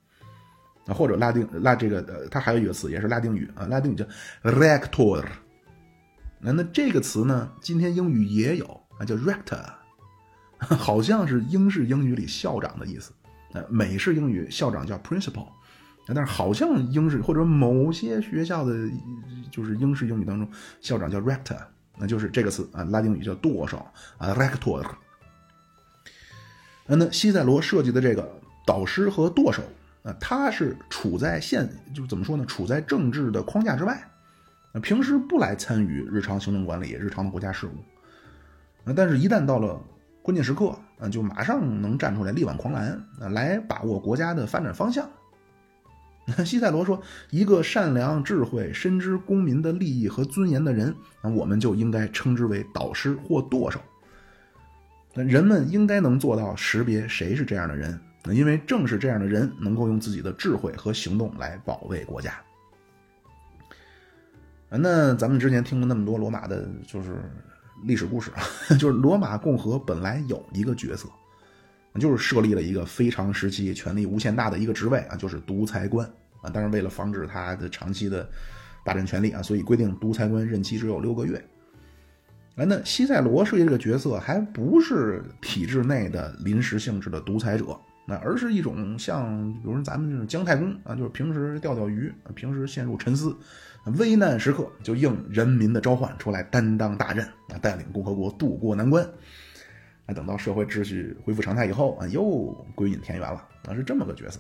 [0.86, 4.06] 啊，或者拉丁拉这个呃，它还有一个词也是拉丁语啊，拉丁语叫
[4.44, 5.26] rector。
[6.40, 8.66] 那那这个词呢，今天英语也有
[8.98, 9.62] 啊，叫 rector，
[10.58, 13.12] 好像是英式英语里校长的意思。
[13.54, 15.48] 呃，美式英语校长叫 principal，
[16.08, 18.90] 但是好像英式或者某些学校的，
[19.52, 20.50] 就是英式英语当中，
[20.80, 21.60] 校长叫 rector。
[21.98, 23.86] 那就是这个词啊，拉丁语叫舵手
[24.18, 24.86] 啊，rector。
[26.88, 28.28] 那西塞罗设计的这个
[28.66, 29.62] 导师和舵手
[30.04, 32.46] 啊，他是处在现就怎么说呢？
[32.46, 34.02] 处在政治的框架之外，
[34.82, 37.72] 平时不来参与日常行政管理、日常的国家事务。
[38.96, 39.80] 但是一旦到了
[40.22, 45.10] 关键时刻啊，就马上能站出来力挽狂澜啊，来把握国家的发展方向。
[46.46, 47.02] 西塞罗说
[47.32, 53.82] ：“一个善良、智慧、深知公民的利益和尊严的人，那我们就应该称之为导师或舵手。
[55.14, 62.34] 那人们应该能做到识别谁是这样的人，因为正是这样的人能够用自己的智慧和行动来保卫国家。
[64.70, 67.16] 那咱们之前听了那么多罗马的，就是
[67.84, 68.44] 历史故事啊，
[68.80, 71.08] 就是罗马共和本来有一个角色。”
[72.00, 76.10] 就是设立了一个非常时期、权力无限大的一个职位啊，就是独裁官
[76.42, 76.50] 啊。
[76.50, 78.26] 当然，为了防止他的长期的
[78.86, 81.46] 霸占权力啊，所以规定独裁官任期只有六个月。
[82.56, 93.36] 哎，那西塞罗设计这个角色还不是体制内的临时性质的独裁者那而是一种像，比如说咱们这种姜太公啊，就是平时钓钓鱼，平时陷入沉思，
[93.86, 99.08] 危难时刻就应人民的召唤出来担当大任啊，带领共和国渡过难关。
[100.06, 102.24] 那，等到社会秩序恢复常态以后啊，又
[102.76, 104.40] 归隐田园了啊，是这么个角色。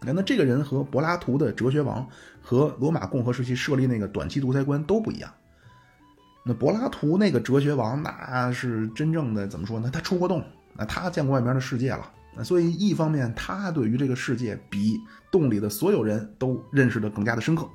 [0.00, 2.08] 那那这个人和柏拉图的哲学王
[2.40, 5.30] 和罗马共和时期设立那个短期独裁官都不一样。
[6.44, 9.90] 那柏拉图那个哲学王，那是真正的怎么说呢？
[9.92, 10.42] 他出过洞，
[10.74, 12.10] 那他见过外面的世界了。
[12.34, 14.98] 那所以一方面，他对于这个世界比
[15.30, 17.68] 洞里的所有人都认识的更加的深刻。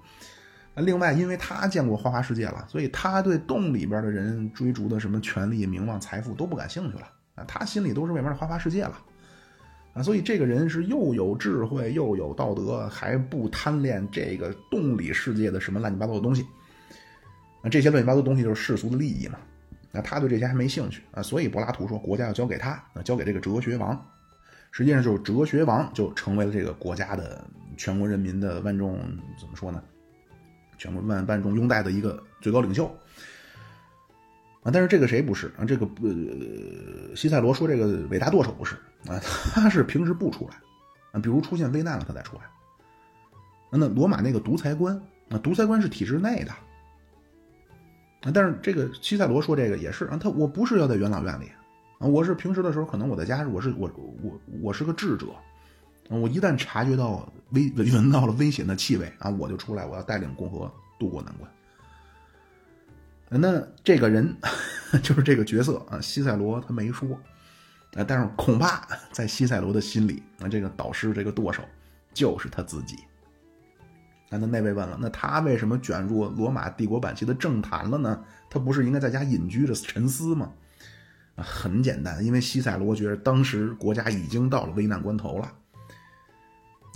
[0.77, 7.07] 另外，因为他见过花花世界了，所以他对洞里边的人追逐的什么权力、名望、财富都不感兴趣了。
[7.35, 8.97] 啊，他心里都是外面的花花世界了。
[9.93, 16.45] 啊，所以这个人是又有智慧又有道德，还不贪恋这个洞里世界的什么乱七八糟的东西。
[17.63, 19.39] 那这些乱七八糟的东西就是世俗的利益嘛。
[19.91, 23.99] 那他对这些还没兴趣啊，所以柏拉图说国家要交给他，那交给这个哲学王。
[24.69, 27.43] 实际上就是哲学王就成为了这个国家的
[27.77, 28.99] 全国人民的万众
[29.39, 29.81] 怎么说呢？
[30.77, 32.85] 全国万万众拥戴的一个最高领袖。
[34.63, 35.63] 啊，但是这个谁不是啊？
[35.63, 38.75] 这个呃，西塞罗说这个伟大舵手不是
[39.07, 39.17] 啊，
[39.53, 40.55] 他是平时不出来
[41.13, 42.43] 啊，比如出现危难了他才出来。
[43.69, 46.51] 那罗马那个独裁官，那独裁官是体制内的
[48.23, 51.45] 啊，但是这个西塞罗说这个也是啊，他我不是要在元老院里
[51.99, 53.89] 啊，我是平时的时候可能我在家，我是我
[54.21, 55.27] 我我是个智者，
[56.09, 61.51] 我一旦察觉到危闻到了危险的气味啊，我就出来，我要带领共和渡过难关。
[63.29, 64.33] 那这个人
[65.03, 67.09] 就是这个角色啊，西塞罗他没说，
[67.95, 71.61] 啊，但是恐怕在西塞罗的心里，啊，这个导师这个舵手
[72.13, 72.97] 就是他自己。
[74.29, 78.23] 那那位问了，那他为什么卷入罗马帝国晚期的政坛了呢？
[78.49, 80.51] 他不是应该在家隐居着沉思吗？
[81.35, 85.51] 啊，很简单，因为西塞罗觉得当时国家已经到了危难关头了。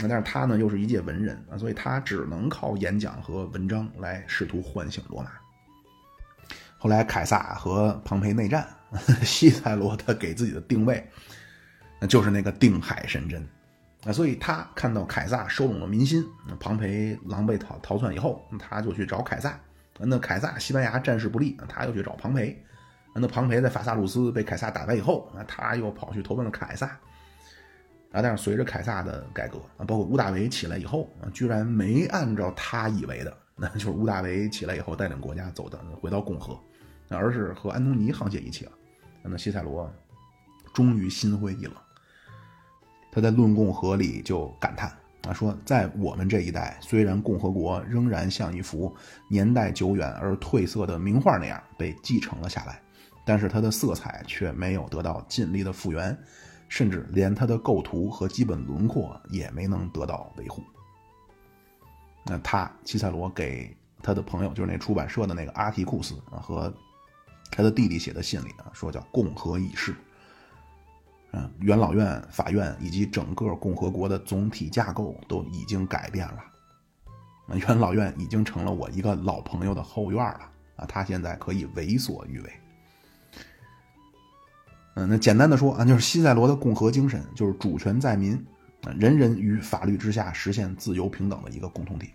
[0.01, 5.29] 那但是他呢，又是一介文人啊，所以他只能靠演讲和文章来试图唤醒罗马。
[6.77, 8.67] 后来凯撒和庞培内战，
[9.21, 11.07] 西塞罗他给自己的定位，
[11.99, 13.47] 那就是那个定海神针，
[14.03, 16.25] 啊，所以他看到凯撒收拢了民心，
[16.59, 19.55] 庞培狼狈逃逃窜以后，他就去找凯撒，
[19.99, 22.59] 那凯撒西班牙战事不利，他又去找庞培，
[23.13, 26.97] 那庞培在法萨鲁斯被凯撒打败以后，他又跑去投奔了凯撒，
[28.11, 36.59] 啊，但是随着凯撒的改革啊，包括屋大维起来以后啊，居然没按照他以为的，那就是屋大维起来以后带领国家走的回到共和。
[37.13, 38.71] 而是和安东尼沆瀣一气了。
[39.21, 39.93] 那西塞罗
[40.73, 41.73] 终于心灰意冷，
[43.11, 44.89] 他在《论共和》里就感叹
[45.27, 48.95] 啊，说在我们这一代，虽然共和国仍然像一幅
[49.29, 52.81] 年代久远而褪色的名画那样被继承了下来，
[53.25, 56.17] 但是它的色彩却没有得到尽力的复原，
[56.71, 60.63] 甚至连它的构图和基本轮廓也没能得到维护。
[62.25, 66.73] 那他西塞罗给他的朋友，就是那出版社的那个阿提库斯啊和。
[67.53, 69.93] 他的弟弟写的信里啊，说叫共和已逝，
[71.33, 82.60] 嗯，元老院、法院以及整个共和国的总体架构都已经改变了，元老院已经成了我一个老朋友的后院了啊，他现在可以为所欲为。
[84.95, 88.43] 嗯，那简单的说啊，就是西塞罗的共和精神就是主权在民，
[88.97, 92.09] 人人于法律之下实现自由平等的一个共同体。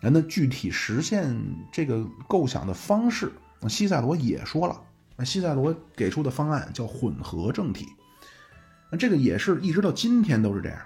[0.00, 1.36] 那具体实现
[1.72, 3.32] 这个构想的方式。
[3.68, 4.80] 西塞罗也说了，
[5.16, 7.86] 那西塞罗给出的方案叫混合政体，
[8.92, 10.78] 那这个也是一直到今天都是这样。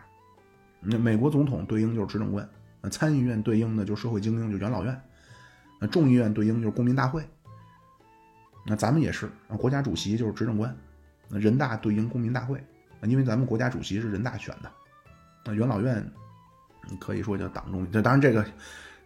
[0.81, 2.49] 那美国总统对应就是执政官，
[2.81, 4.95] 那参议院对应的就是社会精英，就元老院；
[5.79, 7.23] 那众议院对应就是公民大会。
[8.67, 10.77] 那咱们也是，国家主席就是执政官，
[11.29, 12.63] 人大对应公民大会，
[13.03, 14.71] 因为咱们国家主席是人大选的。
[15.45, 16.05] 那元老院
[16.99, 18.45] 可以说叫党中，这当然这个。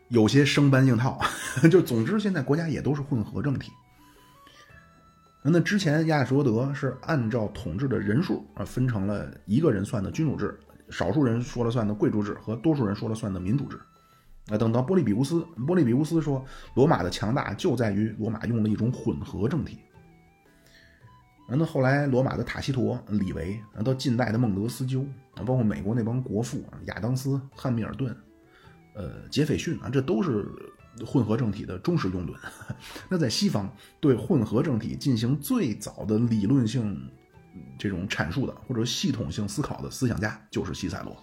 [0.09, 1.19] 有些生搬硬套，
[1.73, 3.73] 就总之现在国家也都是混合政体。
[5.43, 10.57] 那之前亚里士多德是按照统治的人数啊分成了一个人算的君主制，
[10.91, 13.81] 少数人说了算的贵族制和多数人说了算的民主制。
[14.49, 19.79] 啊，等到波利比乌斯，波利比乌斯说罗马的强大就在于罗马用了一种混合政体。
[21.47, 28.17] 那后来罗马的塔西佗、李维，到近代的孟德斯鸠，啊，包括美国那帮国父亚当斯、汉密尔顿。
[28.95, 30.47] 呃，杰斐逊啊，这都是
[31.05, 32.33] 混合政体的忠实拥趸。
[33.11, 33.69] 那在西方，
[33.99, 37.11] 对混合政体进行最早的理论性
[37.77, 41.17] 这种阐述的，或者系统性思考的思想家，就是西塞罗。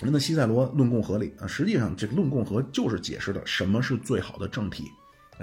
[0.00, 4.84] 那西塞罗《论共和》里啊，实际上这个《论共和》就是解释的什么是最好的政体。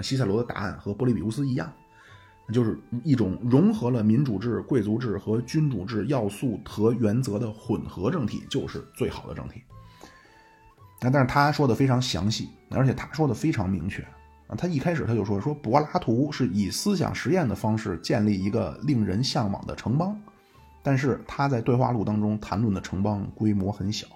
[0.02, 1.70] 西塞罗的答案和波利比乌斯一样，
[2.52, 9.62] 就是一种融合了民主制、贵族制和君主制要素和原则的混合政体，就是最好的政体。
[11.02, 14.02] 那但是他说的非常详细，而且他说的非常明确
[14.46, 14.56] 啊。
[14.56, 20.18] 他一开始他就说说柏拉图是以思想实验的方式建立一个令人向往的城邦，
[20.82, 24.06] 但是他在对话录当中谈论的城邦规模很小。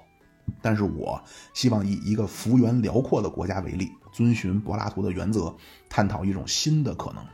[0.61, 1.23] 但是我
[1.55, 5.55] 希望以一个幅员辽阔的国家为例，遵循柏拉图的原则，
[5.89, 7.25] 探讨一种新的可能。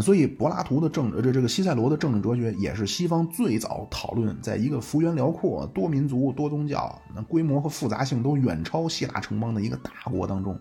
[0.00, 10.56] 所以，柏拉图的政治，这这个西塞罗的政治哲学，也是西方最早讨论，在一个幅员辽阔、多民族、多宗教、那规模和复杂性都远超希腊城邦的一个大国当中，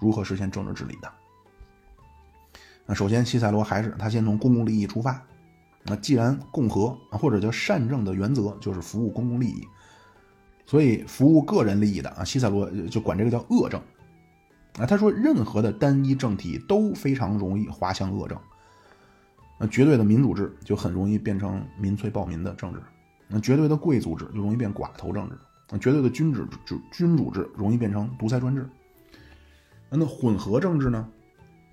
[0.00, 1.10] 如何实现政治治理的。
[2.86, 5.22] 那首先，西塞罗还是他先从公共利益出发。
[5.84, 9.66] 那既然共和或者叫善政的原则就是服务公共利益，
[10.70, 13.80] 所以服务个人利益的啊，西塞罗就管这个叫恶政。
[14.78, 18.38] 啊，他说，任何的单一政体都非常容易滑向恶政。
[19.58, 22.78] 那绝对的民主制就很容易变成民粹暴民的政治，
[23.26, 25.36] 那绝对的贵族制就容易变寡头政治，
[25.70, 28.64] 那绝对的君主制君主制容易变成独裁专制。
[29.88, 31.08] 那那混合政治呢？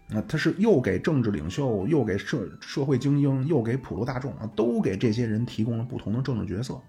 [0.10, 6.82] 那它是又给政治领袖，又给社社会精英，又给普罗大众啊，都给这些人提供了不同的政治角色。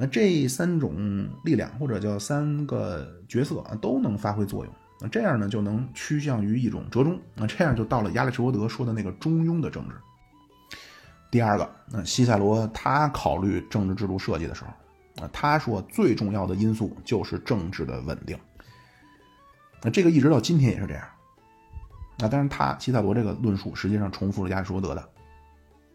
[0.00, 4.74] 那这三种力量或者叫三个角色啊，都能发挥作用。
[4.98, 7.20] 那这样呢，就能趋向于一种折中。
[7.34, 9.94] 那这样就到了亚里士多德说的那个中庸的政治。
[11.30, 14.70] 第二个，那西塞罗他考虑政治制度设计的时候，
[15.22, 18.38] 啊，他说最重要的因素就是政治的稳定。
[19.82, 21.04] 那这个一直到今天也是这样。
[22.18, 25.08] 那但是他西塞罗这个论述实际上重复了亚里士多德的。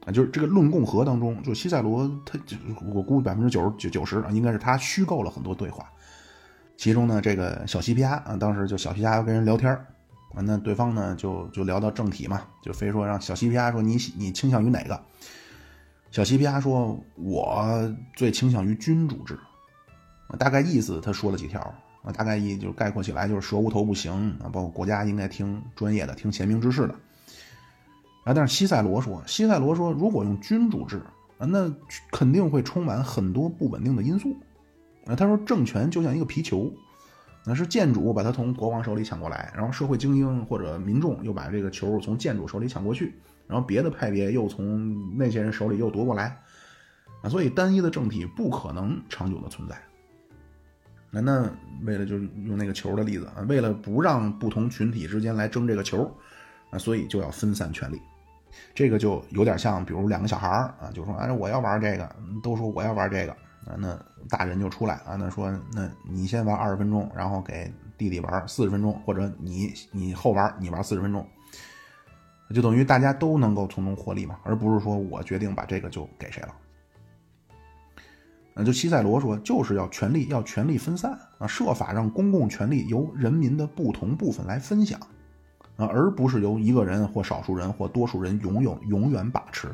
[0.06, 2.56] 啊，就是这个《论共和》当中，就西塞罗，他就
[2.94, 5.90] 我估计百分之九十九九十啊，应该是他虚构了很多对话。
[6.78, 9.72] 其中呢，这个小西皮亚啊，当时就小西皮亚跟人聊天
[10.34, 15.02] 啊，那对方呢就就聊到正题嘛，就非说让小西皮亚说你你倾向于哪个？
[16.12, 19.38] 小西皮亚说，我最倾向于君主制。
[20.38, 21.60] 大概意思他说了几条
[22.04, 26.96] 啊，大概意就概括起来就是蛇无头不行啊，包括国家应该听专业的，听贤明之士的。
[28.26, 31.02] 啊，但是西塞罗说，西塞罗说，如果用君主制
[31.38, 31.74] 啊，那
[32.12, 34.36] 肯定会充满很多不稳定的因素。
[35.06, 36.74] 啊，他说政权就像一个皮球，
[37.46, 43.14] 那是建主把它从国王手里抢过来，然后社会精英或者民众又把这个球从建主手里抢过去，
[43.48, 46.36] 然后别的派别又从那些人手里又夺过来。
[47.22, 49.80] 啊，所以单一的政体不可能长久的存在。
[51.12, 51.48] 那那
[51.84, 56.12] 为了就是用那个球的例子啊，为了不让不同群体之间来争这个球，
[56.72, 58.02] 啊，所以就要分散权力。
[58.74, 63.32] 这个就有点像，比如两个小孩儿啊，就说哎，我要玩这个，都说我要玩这个
[63.66, 63.98] 啊，那
[64.30, 71.26] 大人就出来啊，那说那你先玩二十分钟，然后给弟弟玩四十分钟，或者你你后玩，你玩四十分钟，
[72.54, 76.54] 就等于大家都能够从中获利嘛，而不是说我决定把这个就给谁了。
[78.58, 84.98] 那就西塞罗说，就是要权力要权力分散啊，设法让公共权力由人民的不同部分来分享。
[85.78, 89.68] 啊，而不是由一个人或少数人或多数人拥有、永远把持。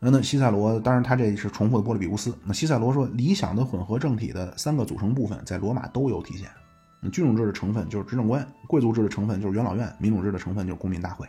[0.00, 2.36] 那那西塞罗，当然他这是重复的波利比乌斯。
[2.44, 6.48] 那西塞罗说，理想的混合政体的三个组成部分在罗马都有体现。
[7.10, 11.26] 君主制的成分就是执政官，贵族制的成分就是元老院，民主制的成分就是公民大会。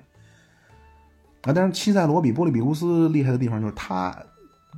[1.41, 4.15] 啊，但是西塞罗比波利比乌斯厉害的地方就是他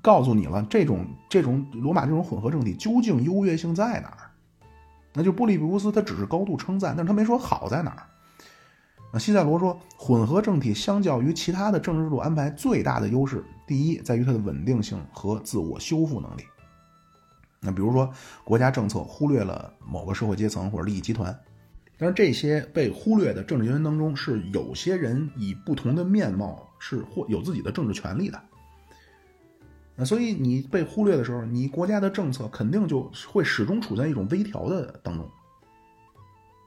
[0.02, 4.27] 告诉你了，这种这种罗马这种混合政体究竟优越性在哪儿。
[5.18, 8.04] 那就波利比乌斯他只是高度称赞，但是他没说好在哪儿。
[9.12, 16.44] 那西塞罗说，混合政体相较于其他的政治制度安排最大的优势，第一在于它的稳定性和自我修复能力。
[17.60, 18.08] 那比如说，
[18.44, 21.36] 国家政策忽略了某个社会阶层或者利益集团，
[21.98, 28.40] 但是这些被忽略的政治人员当中，是有些人以不同的面貌是或有自己的政治权利的。
[30.00, 35.28] 那所以你被忽略的时候，你国家的政策肯定就会始终处在一种微调的当中。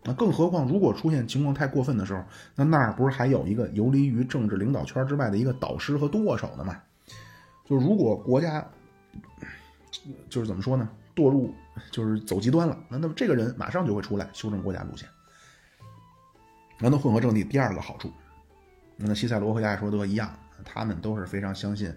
[0.03, 2.25] 那更何况，如果出现情况太过分的时候，
[2.57, 6.83] 那那儿不是还有一个游离于政治领导圈之外的一个导师和舵手的吗？
[7.65, 8.67] 就如果国家
[10.29, 11.55] 就是怎么说呢，堕入
[11.93, 15.09] 就是走极端了，那那么这个人马上就会出来修正国家路线。
[16.81, 18.11] 那混合政体第二个好处，
[18.97, 20.35] 那西塞罗和亚里士多德一样，
[20.65, 21.95] 他们都是非常相信，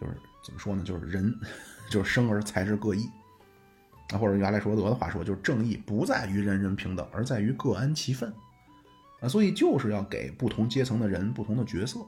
[0.00, 0.16] 就是。
[0.48, 0.82] 怎么说呢？
[0.82, 1.38] 就是人，
[1.90, 3.04] 就是生而才智各异，
[4.12, 8.32] 啊，或者用亚里士多德的话说，就是正义不在于人人平等，而在于各安其分，
[9.20, 12.00] 啊，所以就是要给不同阶层的人不同的角色。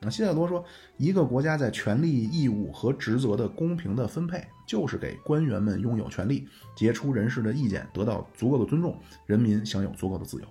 [0.00, 0.64] 那西塞罗说，
[0.96, 10.46] 一个国家在权利、义务和职责的公平的分配，就是给官员们拥有权利，杰出人士的意见得到足够的尊重，人民享有足够的自由。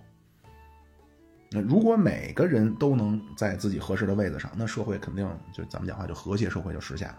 [1.53, 7.17] 那如果每个人都能在自己合适的位子上，那社会肯定就咱们讲话就和谐社会就实现了。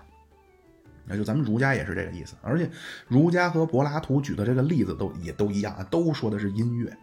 [1.04, 2.70] 那就咱们儒家也是这个意思，而且
[3.08, 6.96] 儒家和柏拉图举的这个例子都也都一样啊，都说的是音乐。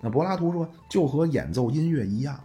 [0.00, 2.38] 那柏拉图说，就和演奏音乐一样，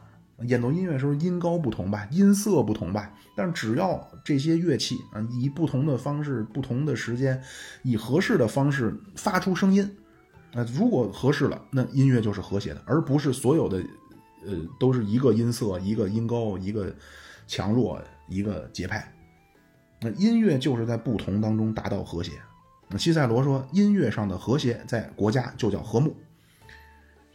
[0.43, 7.41] 演奏音乐时候音高不同吧，音色不同吧，但只要这些乐器啊以不同的方式、不同的时间，
[7.83, 9.83] 以合适的方式发出声音，
[10.53, 13.83] 啊，如果合适了，那音乐就是和谐的，而不是所有的
[14.45, 16.95] 呃都是一个音色、一个音高、一个
[17.45, 19.13] 强弱、一个节拍。
[20.01, 22.33] 那音乐就是在不同当中达到和谐。
[22.87, 26.15] 那西塞罗说，音乐上的和谐在国家就叫和睦。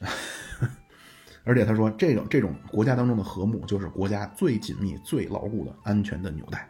[1.44, 6.68] 而且他说，这种这种国家当中的和睦，就是国家最紧密、最牢固的安全的纽带。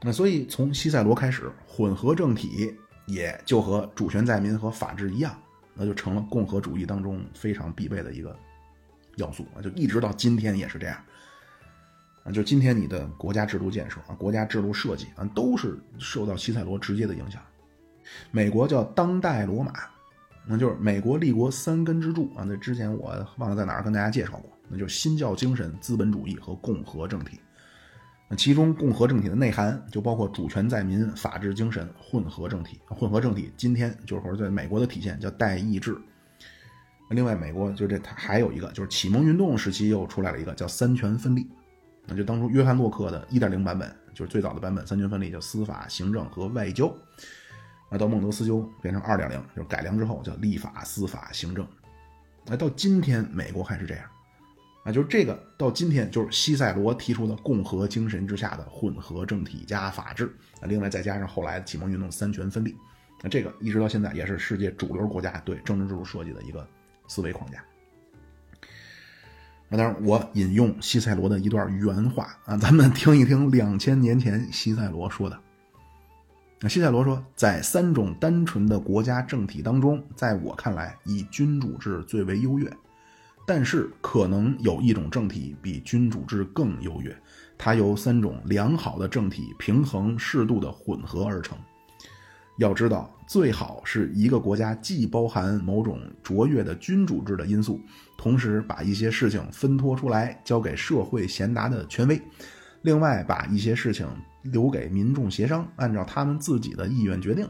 [0.00, 2.74] 那所以从西塞罗开始，混合政体
[3.06, 5.38] 也就和主权在民和法治一样，
[5.74, 8.34] 那就成了共和主义当中非常必备的一个
[9.16, 10.96] 要素啊，就一直到今天也是这样。
[12.24, 17.42] 啊，就今天你的国家制度建设啊，国家制度设计啊，都是受到西塞罗直接的影响。
[18.30, 19.72] 美国叫当代罗马，
[20.46, 22.44] 那就是美国立国三根支柱啊。
[22.46, 27.40] 那之前我忘了在哪儿跟大家介绍过，那就是新教精神、资本主义和共和政体。
[28.28, 32.80] 那其中共和政体的内涵就包括主权在民、法治精神、混合政体。
[32.86, 35.96] 混合政体今天就是说在美国的体现叫代议制。
[37.10, 41.46] 另外，美国就这它还有一个就是启蒙运动时期又出来了一个叫三权分立。
[42.06, 46.92] 那就当初约翰洛克的1.0版本，就是最早的版本，三权分立，叫司法、行政和外交。
[47.90, 51.66] 那到孟德斯鸠变成2.0，就是改良之后叫立法、司法、行政。
[52.44, 54.04] 那到今天美国还是这样，
[54.84, 60.24] 啊，就是这个到今天就是西塞罗提出的共和精神之下的混合政体加法治。
[60.60, 62.76] 啊，另外再加上后来启蒙运动三权分立，
[63.22, 66.66] 那这个一直到现在也是世界主流国家对政治制度设计的一个
[67.06, 67.62] 思维框架。
[69.76, 75.38] 当然，我引用西塞罗的一段原话啊，咱们听一听两千年前西塞罗说的。
[76.60, 82.70] 那西塞罗说，在三种单纯的国家政体当中，在我看来，以君主制最为优越。
[83.46, 87.16] 但是，可能有一种政体比君主制更优越，
[87.58, 91.58] 它由三种良好的政体平衡适度的混合而成。
[92.58, 97.80] 要知道，最好是一个国家既包含某种卓越的君主制的因素，
[98.22, 102.22] 同时把一些事情分托出来交给社会贤达的权威，
[102.82, 104.06] 另外把一些事情
[104.42, 107.44] 留给民众协商，按照他们自己的意愿决定。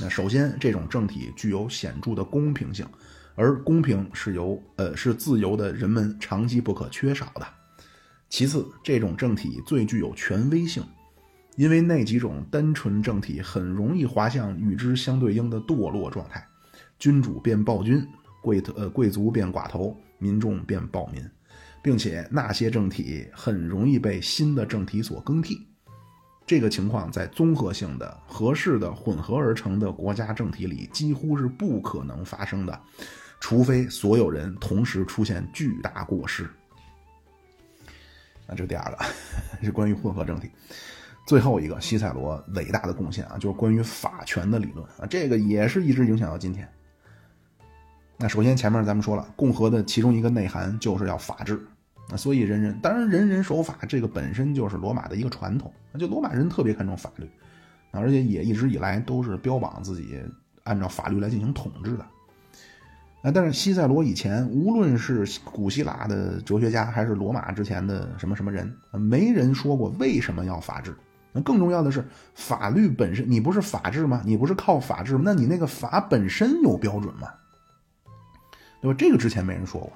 [0.00, 2.86] 那首先，这种政体具有显著的公平性，
[3.34, 7.46] 而公平是由呃是自由的人们长期不可缺少的。
[8.30, 10.82] 其次，这种政体最具有权威性。
[11.56, 16.42] 因为那几种单纯政体很容易滑向与之相对应的堕落状态，
[16.98, 18.08] 君主变暴君，
[18.40, 21.28] 贵呃贵族变寡头，民众变暴民，
[21.82, 25.66] 并且那些政体很容易被新的政体所更替。
[26.46, 32.80] 这个情况在综合性的、合适的混合而成的国家政体里几乎是不可能发生的，
[33.38, 36.48] 除非所有人同时出现巨大过失。
[38.48, 38.98] 那这第二个
[39.62, 40.50] 是关于混合政体。
[41.24, 46.68] 最后一个西塞罗伟大的贡献啊，就是关于法权的理论啊，这个也是一直影响到今天。
[48.22, 51.58] 那首先前面咱们说了，共和的其中一个内涵就是要法治
[52.10, 57.26] 啊，所以人人当然人人守法，这个本身就是罗马的一个传统，就罗马人特别看重法律，
[57.92, 60.20] 而且也一直以来都是标榜自己
[60.64, 62.04] 按照法律来进行统治的。
[63.22, 70.94] 啊，但是西塞罗以前，无论是古希腊的哲学家，还是罗马之前的什么什么人，没人说过为什么要法治。
[71.32, 74.20] 那更重要的是，法律本身，你不是法治吗？
[74.26, 75.22] 你不是靠法治吗？
[75.24, 77.28] 那你那个法本身有标准吗？
[78.80, 78.96] 对吧？
[78.98, 79.92] 这个之前没人说过。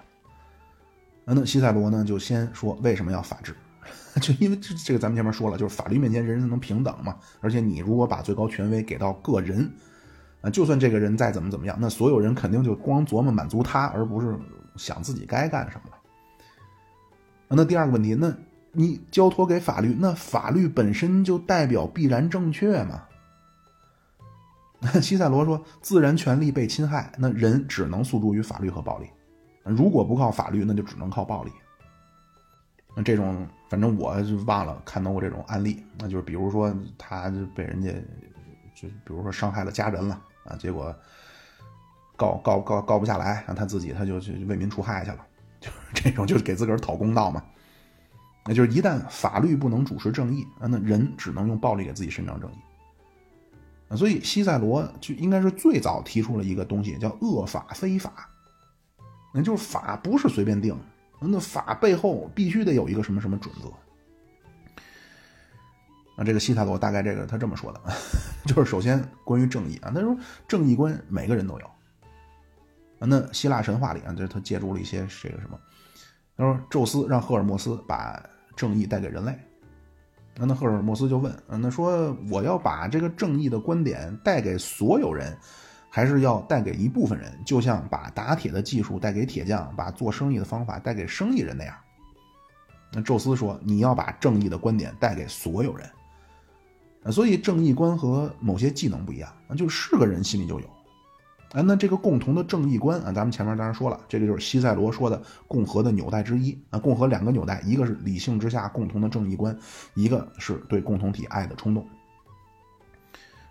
[1.24, 3.54] 那西塞罗呢，就先说为什么要法治？
[4.20, 7.16] 就因为这这个咱们前面说了，就是法律面前人人能平等嘛。
[7.40, 9.70] 而且你如果把最高权威给到个人，
[10.40, 14.36] 啊，就算这个人再怎么怎么样，那所有人肯定就光琢磨满足他，而不是
[14.76, 15.96] 想自己该干什么了。
[17.48, 18.34] 那第二个问题，那。
[18.76, 23.04] 你交托给法律，那法律本身就代表必然正确吗？
[25.00, 29.08] 西塞罗说，自然权利被侵害，那人只能诉诸于法律和暴力。
[29.64, 31.50] 如果不靠法律，那就只能靠暴力。
[32.94, 35.82] 那这种，反正我就忘了看到过这种案例。
[35.98, 37.90] 那就是比如说，他被人家
[38.74, 40.94] 就比如说伤害了家人了啊，结果
[42.14, 45.26] 告告告告不下来，那他自己他就去为民除害去了，
[45.60, 47.42] 就是这种，就是给自个儿讨公道嘛。
[48.46, 52.56] 那就是一旦法律不能主持正义，那人只能用暴力给自己伸张正义。
[53.96, 58.28] 所以西塞罗就应该是最早提出了一个东西，叫恶法非法
[59.32, 60.76] 那就是法不是随便定，
[61.20, 63.68] 那法背后必须得有一个什么什么准则。
[66.16, 67.80] 啊，这个西塞罗大概这个他这么说的，
[68.46, 70.16] 就是首先关于正义啊，他说
[70.46, 71.66] 正义观每个人都有。
[71.66, 75.58] 啊，那希腊神话里啊，就是他借助了一些这个什么，
[76.36, 78.22] 他说宙斯让赫尔墨斯把
[78.54, 79.36] 正义带给人类。
[80.36, 85.36] 那那赫尔墨斯就问，那说我要把这个正义的观点带给所有人，
[85.88, 87.32] 还是要带给一部分人？
[87.46, 91.74] 就像把打铁的技术带给铁匠，把做生意的方法带给生意人那样。
[92.92, 95.88] 那宙斯说，你要把正义的观点带给所有人。
[97.12, 100.66] 所以正义观和某些技能不一样，那，就是个人心里就有。
[101.54, 106.80] 啊，那这个共同的正义观啊，咱们前面当然说了，这个就是西塞罗说的共和的纽带之一啊。
[106.80, 109.56] 共和两个纽带，一个是理性之下共同的正义观，
[109.94, 111.86] 一个是对共同体爱的冲动。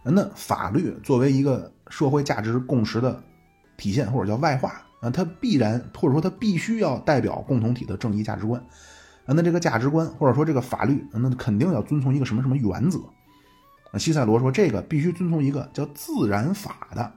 [0.04, 3.24] 那法律作为一个社会价值共识的
[3.78, 8.62] 体现或者叫外化啊，它必然或者说它必须要代表共同体的正义价值观
[9.26, 9.28] 啊。
[9.28, 13.00] 那这个价值观或者说这个法律，那肯定要遵从一个什么什么原则。
[13.98, 17.10] 西塞罗说这个必须遵从一个叫自然法的。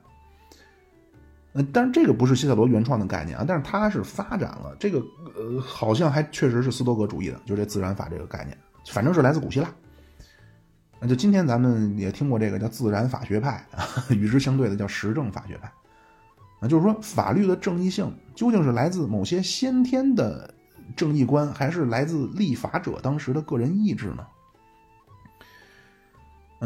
[1.57, 4.99] 呃，但是这个不是西塞罗原创的概念啊，但是他是发展了这个，
[5.35, 8.57] 呃，好像还确实是斯多葛主义的，就这自然法这个概念，
[8.91, 9.69] 反正是来自古希腊。
[11.01, 13.66] 那就今天咱们也听过这个叫自然法学派，
[14.11, 15.73] 与之相对的叫实证法学派。
[16.61, 20.53] 啊，就是说法律的正义性究竟是来自某些先天的
[20.95, 24.27] 正义观，还是来自立法者当时的个人意志呢？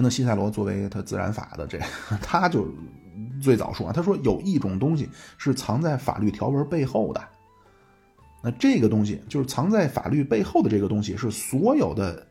[0.00, 1.78] 那西塞罗作为他自然法的这，
[2.22, 2.68] 他就。
[3.42, 5.08] 最早说啊，他说有一种东西
[5.38, 7.22] 是藏在法律条文背后的，
[8.42, 12.26] 那这个东西就是藏在法律背后的这个东西，是所有的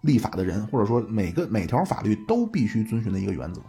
[0.00, 3.60] 立法的人或者说每个每条法律都必须遵循的一个原则。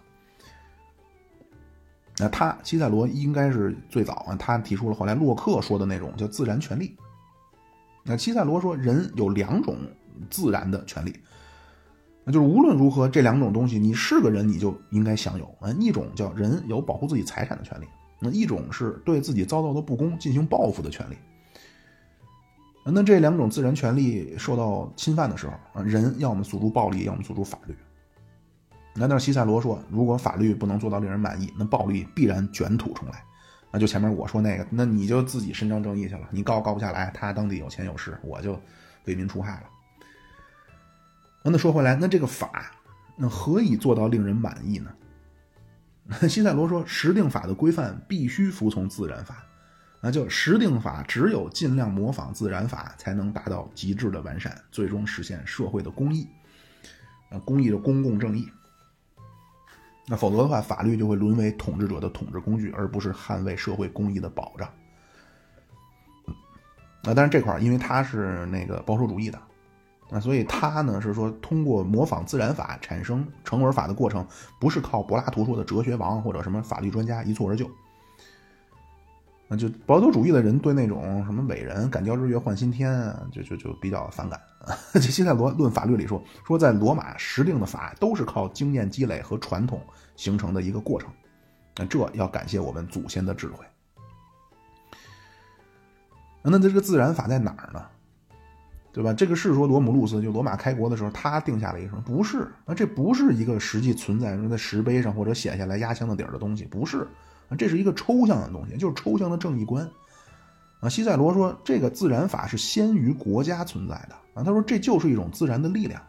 [2.17, 6.95] 那他西塞罗应该是最早啊，他提出了后来洛克说的那种叫自然权利。
[8.03, 9.77] 那西塞罗说人有两种
[10.29, 11.13] 自然的权利。
[12.25, 15.45] 那就是无论如何，这两种东西，你是个人，你就应该享有。
[15.59, 17.85] 啊，一种叫人有保护自己财产的权利，
[18.19, 21.15] 那一种是对自己遭到的不公进行报复的权利。
[22.83, 27.75] 那这两种自然权利受到侵犯的时候，啊，人要么诉诸暴力，要么诉诸法律。
[28.95, 33.23] 那但是西塞罗说，如果法律不能做到令人满意，那暴力必然卷土重来。
[33.71, 38.59] 那就前面我说那个，那你就自己伸张正义去了，你告告不下来，他当地有钱有势，我就
[39.05, 39.63] 为民除害了。
[41.51, 42.71] 那说回来，那这个法，
[43.15, 44.91] 那何以做到令人满意呢？
[46.27, 49.43] 西塞罗说，实定法的规范必须服从自然法，
[50.01, 56.27] 那就实定法只有尽量模仿自然法，才能达到极致的完善，最终实现社会的公义，
[57.29, 58.47] 啊，公义的公共正义。
[60.07, 64.69] 那否则的话，法律就会沦为统治者的统治工具，而不是捍卫社会公义的保障。
[67.03, 69.41] 那，但是这块因为他是那个保守主义的。
[70.09, 74.25] 那所以他呢是说，通过模仿自然法产生成文法的过程，
[74.59, 77.69] 不是靠柏拉图说的哲学王或者什么法律专家一蹴而就。
[79.47, 84.39] 那就保守主义的人对那种什么伟人敢教日月换新天啊，就就就比较反感。
[84.93, 89.79] 这西塞罗论法律里说，说在罗马时令的法都是靠经验积累和传统
[90.15, 91.11] 形成的一个过程。
[91.77, 93.65] 那这要感谢我们祖先的智慧。
[96.41, 97.83] 那这个自然法在哪儿呢？
[98.95, 99.11] 对吧？
[99.11, 102.01] 这个是说罗姆路斯就罗马开国的时候，他定下了一个什么？
[102.05, 107.05] 不是啊，这不是一个实际存在在石碑上或者写下来压箱的底儿的东西，不是
[107.49, 109.85] 啊，这是一个抽象的东西，就是抽象的正义观
[110.79, 110.87] 啊。
[110.87, 114.43] 西塞罗说，这个自然法是先于国家存在的啊。
[114.45, 116.01] 他说，这就是一种自然的力量。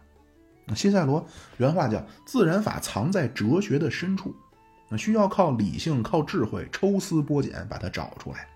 [0.75, 1.25] 西塞罗
[1.59, 4.35] 原话叫：“自然法藏在哲学的深处，
[4.89, 8.47] 那需要靠理性、靠智慧抽丝剥茧把它找出来。”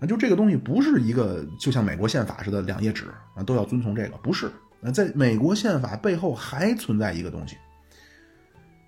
[0.00, 4.50] 那就这个东西不是一个就像美国宪法似的两页纸啊，都要遵从这个，不是。
[4.80, 7.56] 那在美国宪法背后还存在一个东西，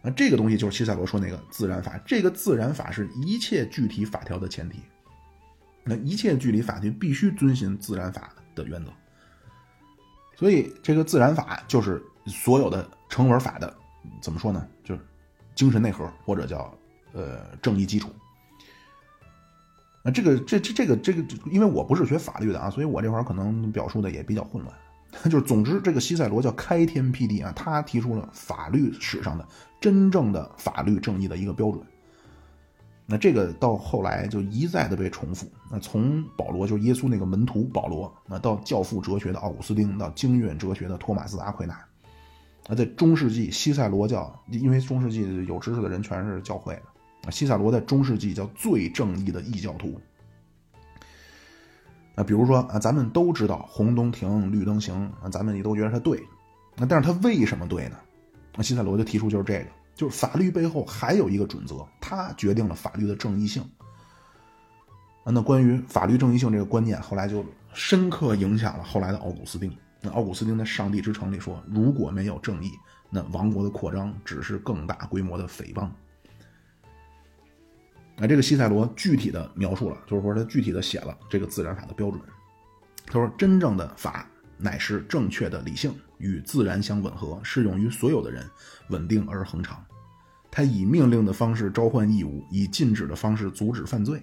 [0.03, 1.99] 啊，这个东西就是西塞罗说那个自然法。
[2.07, 4.79] 这个自然法是一切具体法条的前提，
[5.83, 8.93] 那一切具体法律必须遵循自然法的原则。
[10.37, 13.77] 所以这个自然法就是所有的成文法的
[14.23, 14.65] 怎么说呢？
[14.85, 15.01] 就是
[15.57, 16.73] 精神内核或者叫
[17.13, 18.09] 呃正义基础。
[20.03, 24.75] 那这个这这这个这个，因为我不是学法律的啊，所以我这块可能表述的也比较混乱。
[25.25, 29.45] 就是总之，这个西塞罗叫开天辟地啊，他提出了法律史上的
[29.81, 31.83] 真正的法律正义的一个标准。
[33.07, 35.51] 那这个到后来就一再的被重复。
[35.69, 41.77] 那从保罗就是耶稣那个门徒保罗，那到教父哲学的奥古斯丁，到经院哲学的托马斯阿奎那。
[42.69, 46.83] 那在中世纪，西塞罗教，因为中世纪有知识的人全是教会的。
[47.25, 50.01] 啊西塞罗在中世纪叫最正义的异教徒，
[52.15, 56.23] 啊，比如说啊，咱们都知道红灯停，绿灯行啊，咱们也都觉得它对。
[56.77, 57.97] 那但是它为什么对呢？
[58.57, 63.63] 那西塞罗就提出就是这个，就是法律背后还有一个准则，它决定了法律的正义性。
[65.25, 67.45] 啊，那关于法律正义性这个观念，后来就
[67.75, 69.71] 深刻影响了后来的奥古斯丁。
[70.01, 72.71] 那奥古斯丁在《上帝之城》里说，如果没有正义，
[73.11, 75.91] 那王国的扩张只是更大规模的诽谤。
[78.21, 82.21] 那这个西塞罗具体的描述了，就是说他具体的写了这个自然法的标准。
[83.07, 84.29] 他说，真正的法
[84.59, 88.45] 乃是正确的理性，与自然相吻合，适用于所有的人，
[88.91, 89.83] 稳定而恒长。
[90.51, 94.21] 他以命令的方式召唤义务，以禁止的方式阻止犯罪。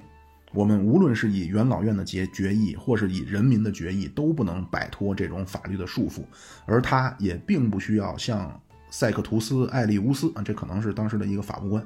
[0.54, 6.24] 我们无论是以元老院的决决议，或是以人民的决议，都不能摆脱这种法律的束缚。
[6.66, 11.86] 而他也并不需要像塞克图斯·艾利乌斯啊，这可能是当时的一个法务官。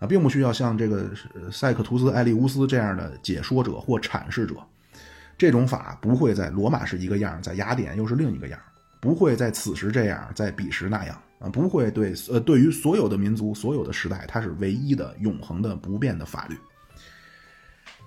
[0.00, 1.08] 啊，并不需要像这个
[1.52, 4.56] 塞克图斯·艾利乌斯这样的解说者或阐释者。
[5.38, 8.58] 这种法不会在罗马是一个样，在雅典又是另一个样，
[9.00, 16.58] 不会在此时这样，在彼时那样啊，不会对呃，对于所有的民族、所有的时代，它是唯一的、永恒的、不变的法律。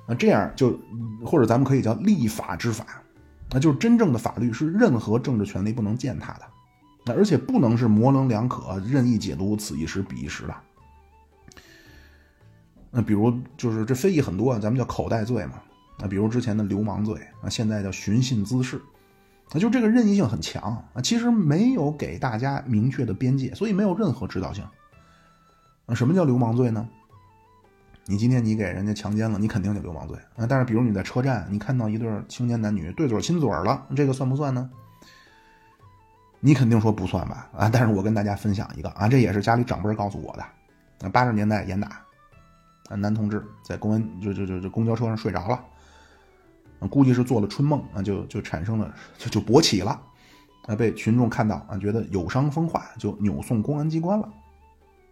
[0.07, 0.79] 那这样就，
[1.25, 3.01] 或者咱们可以叫立法之法，
[3.49, 6.41] 那就是真正的法律是任何政治权利不能践踏的，
[7.05, 10.55] 那而且不能是模棱两可、任意解读此一时彼一时的。
[12.95, 15.53] 那比如就是这非议很多，咱们叫口袋罪嘛。
[15.97, 18.79] 那比如之前的流氓罪啊，现在叫寻衅滋事，
[19.51, 20.61] 那就这个任意性很强
[20.93, 21.01] 啊。
[21.01, 24.63] 其实没有给大家明确的边界，所以没有任何指导性。
[25.87, 26.87] 那什么叫流氓罪呢？
[28.05, 30.45] 你今天你给人家强奸了，你肯定就流氓罪啊。
[30.45, 34.69] 但是比如你在车站，你看到一对青年男女对嘴亲嘴了，这个算不算呢？
[36.39, 37.49] 你肯定说不算吧？
[37.57, 40.43] 啊，但是我跟大家分享一个啊，这也是家里长辈告诉我的。
[41.07, 42.02] 啊，八十年代严打。
[42.89, 45.63] 啊，男同志在公安就就就就公交车上睡着了，
[46.89, 50.01] 估计是做了春梦啊，就就产生了就就勃起了，
[50.65, 54.29] 啊，被群众看到啊，觉得有伤风化，就扭送公安机关了，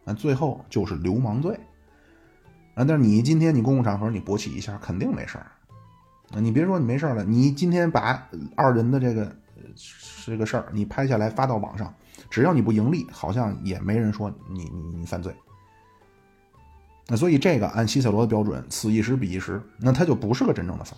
[0.03, 1.57] 啊，最后就是流氓罪，
[2.73, 5.47] 啊，但是你今天你公共场合你勃起一下肯定没事儿，
[6.33, 8.27] 啊，你别说你没事了，你今天把
[8.57, 9.33] 二人的这个
[10.25, 11.93] 这个事儿你拍下来发到网上，
[12.29, 15.33] 只要你不盈利，好像也没人说你你你犯罪。
[17.11, 20.95] 那所以这个按希塞罗的标准，此一时彼一时，那它就不是个真正的法。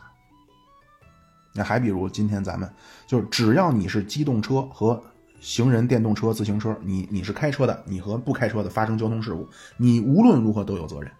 [1.55, 2.71] 那还比如今天咱们
[3.07, 5.01] 就是只要你是机动车和
[5.39, 11.11] 行人、电动车、自行车，你你是开车的，你和不开车的发生交通事故，你无论如何都有责任。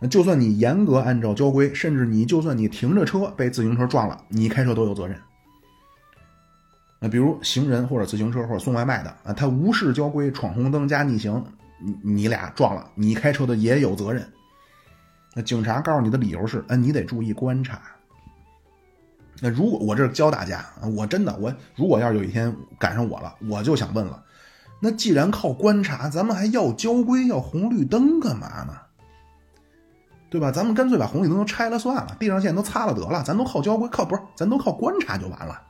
[0.00, 5.18] 那就算你严格按照交规，甚至你就算你停着车被自行车撞了，你开车都有责任。
[7.00, 11.42] 那比如行人或者自行车或者送外卖的啊，他无视交规，闯红灯加逆行。
[11.78, 14.26] 你你俩撞了，你开车的也有责任。
[15.34, 17.80] 那警察告诉你的理由是，嗯，你得注意观察。
[19.40, 20.64] 那如果我这教大家，
[20.96, 24.22] 我真的我如果要是有一天赶上我了，我就想问了，
[24.80, 28.72] 那既然靠观察，咱们还要交规要红绿灯干嘛呢？
[30.30, 30.50] 对吧？
[30.50, 34.22] 咱们干脆把红绿灯都拆了算了，地上线都擦了得了，咱都靠交规，靠不是？
[34.34, 35.62] 咱都靠观察就完了。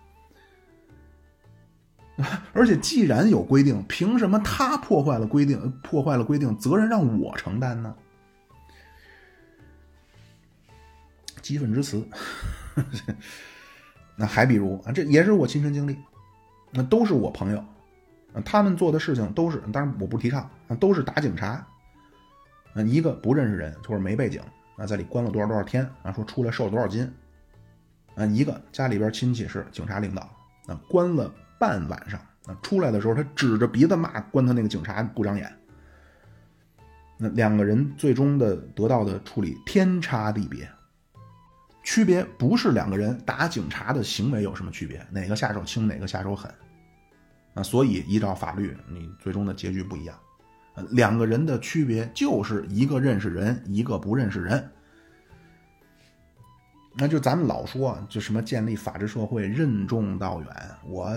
[2.53, 7.95] 而且，既然有规定，凭什么他破坏了规定，破坏了规定，责任让我承担呢？
[11.41, 12.05] 激愤之词。
[14.17, 15.97] 那还比如啊，这也是我亲身经历，
[16.73, 17.65] 那都是我朋友，
[18.45, 20.51] 他们做的事情都是，当然我不提倡，
[20.81, 21.65] 都是打警察。
[22.75, 24.43] 啊，一个不认识人或者没背景，
[24.77, 27.09] 啊，在里关了多少多少天，啊，说出来瘦了多少斤。
[28.17, 30.23] 啊，一个家里边亲戚是警察领导，
[30.67, 31.33] 啊，关了。
[31.59, 35.53] 半晚上，那出来的时候，他指着鼻子骂关他那个警察不长眼。
[37.19, 40.71] 那两个人最终的得到的处理天差地别，
[41.83, 46.49] 区别不是两个人打警察的行为有什么区别，哪个下手轻，哪个下手狠，
[47.55, 50.17] 啊，所以依照法律，你最终的结局不一样。
[50.91, 54.71] 两个人的区别就是一个认识人，一个不认识人。
[57.01, 60.49] 那就咱们老说，就什么建立法治社会任重道远。
[60.85, 61.15] 我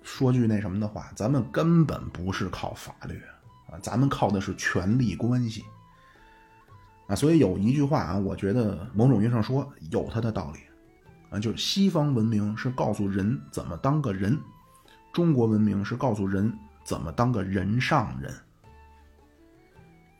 [0.00, 3.20] 说句那什么的话，咱们根本不是靠法律
[3.68, 5.64] 啊，咱们靠的是权力关系
[7.08, 7.16] 啊。
[7.16, 10.60] 所以有一句话啊，我觉得某种意义上说有它的道理
[11.30, 14.38] 啊，就是西方文明是告诉人怎么当个人，
[15.12, 18.32] 中国文明是告诉人怎么当个人上人。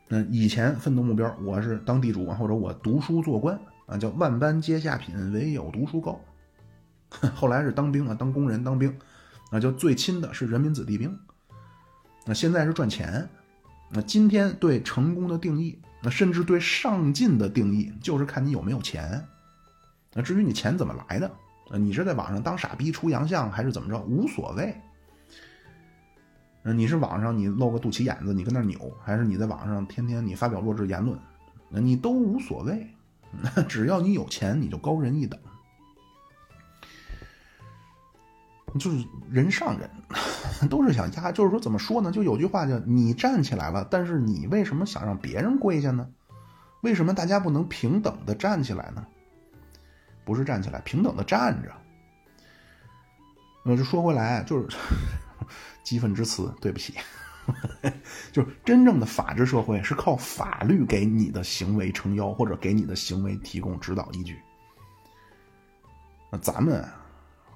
[0.09, 3.57] 那以前奋斗目标，我是当地主或者我读书做官。
[3.87, 6.21] 啊，叫万般皆下品，唯有读书高。
[7.35, 8.97] 后来是当兵啊，当工人当兵，
[9.51, 11.19] 啊，就最亲的是人民子弟兵。
[12.27, 13.29] 那现在是赚钱。
[13.91, 19.25] 那今天对成功的定义，那甚至对上进的定义，就是看你有没有钱。
[20.13, 21.27] 那至于你钱怎么来的，
[21.71, 24.75] 啊你是在网上当傻逼出洋相还是怎么着，无所谓。
[26.63, 31.17] 你是网上你露个肚脐眼子，你跟那扭，还是你在网上天天你发表弱智言论，
[31.69, 32.89] 那你都无所谓。
[33.69, 35.39] 只要你有钱，你就高人一等。
[38.79, 39.89] 就是人上人，
[40.69, 41.31] 都是想压。
[41.31, 42.11] 就是说，怎么说呢？
[42.11, 46.09] 就有句话叫“你站起来了，但是你为什么想让别人跪下呢？
[46.81, 49.07] 为什么大家不能平等的站起来呢？
[50.25, 51.71] 不是站起来，平等的站着。
[53.65, 54.77] 那就说回来，就是
[55.85, 56.95] 激愤之词，对不起。
[58.33, 64.39] 就是真正的法治社会是靠法律给你的行为撑腰，或者给你的行为提供指导依据。
[66.31, 66.85] 那咱们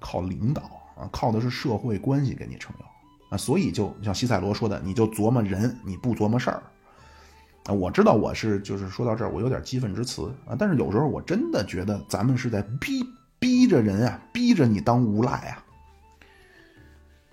[0.01, 0.63] 靠领导。
[0.99, 2.87] 啊，靠的是社会关系给你撑腰
[3.31, 6.61] 啊，所以就像西塞罗说的，你就琢磨人，你不琢磨事儿
[7.67, 7.73] 啊。
[7.73, 13.01] 我知道我是就是说到这儿，我有点激愤之词啊，但是有时候我真的觉得咱们是在逼
[13.39, 15.65] 逼着人啊，逼着你当无赖啊。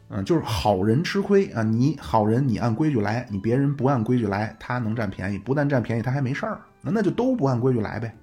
[0.10, 8.16] 嗯，就是好人吃亏啊，你好人你按规矩来，你别人不按规矩来，他能占便宜，不但占便宜他还没事儿，那就都不按规矩来呗。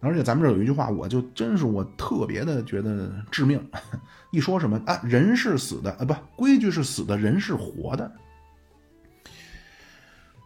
[0.00, 3.60] 而且咱们这有一句话，我就真是我特别的觉得致命。
[4.30, 8.04] 一说什么啊，人是死的啊，不，规矩是死的，人是活的。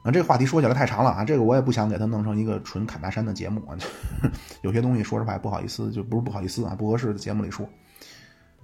[0.05, 3.77] 啊，这个话题说起来太长了啊，这个我也不想给他弄成一个纯侃大山的节目啊。
[4.63, 7.69] 有些东西说实话不好意思，就不是不好意思啊，不合适的节目里说。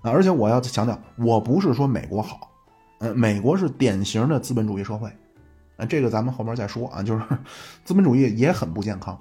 [0.03, 2.51] 啊，而且我要强调，我不是说美国好，
[2.99, 5.09] 呃，美国是典型的资本主义社会，
[5.77, 7.25] 啊，这个咱们后边再说啊，就是
[7.85, 9.19] 资本主义也很不健康。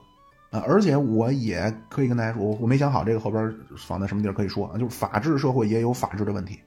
[0.49, 6.57] 啊，而且我也可以跟大家说，我我没想好这个后边放在什么地儿可以说啊，就是法治社会也有法治的问题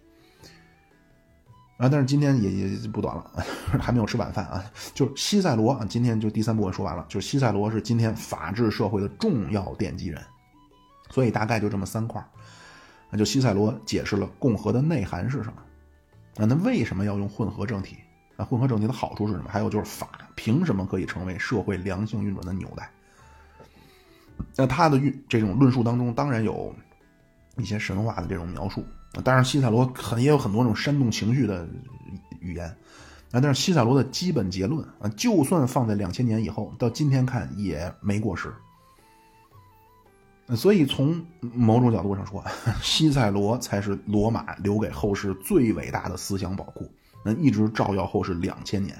[1.78, 1.88] 啊。
[1.88, 3.30] 但是今天也也不短了，
[3.80, 4.62] 还没有吃晚饭啊。
[4.92, 10.22] 就是西塞罗啊，今天就第三部分说完了，就是西塞罗是今天法治社会的重要奠基人，
[11.08, 12.22] 所以大概就这么三块
[13.10, 15.62] 那就西塞罗解释了共和的内涵是什么
[16.36, 16.46] 啊？
[16.46, 17.96] 那为什么要用混合政体？
[18.36, 19.50] 啊，混合政体的好处是什么？
[19.50, 22.90] 还有就是法凭什么可以成为社会良性运转的纽带？
[24.56, 26.74] 那他的运这种论述当中，当然有
[27.56, 28.84] 一些神话的这种描述。
[29.24, 31.68] 当然，西塞罗很也有很多这种煽动情绪的
[32.40, 32.66] 语言。
[33.32, 38.54] 啊，但是西塞罗的基本结论啊，就算放在两千年以后，到今天看也没过时。
[40.56, 42.44] 所以从某种角度上说，
[42.82, 46.90] 西塞罗才是罗马留给后世最伟大的思想宝库，
[47.24, 48.96] 那一直照耀后世两千年。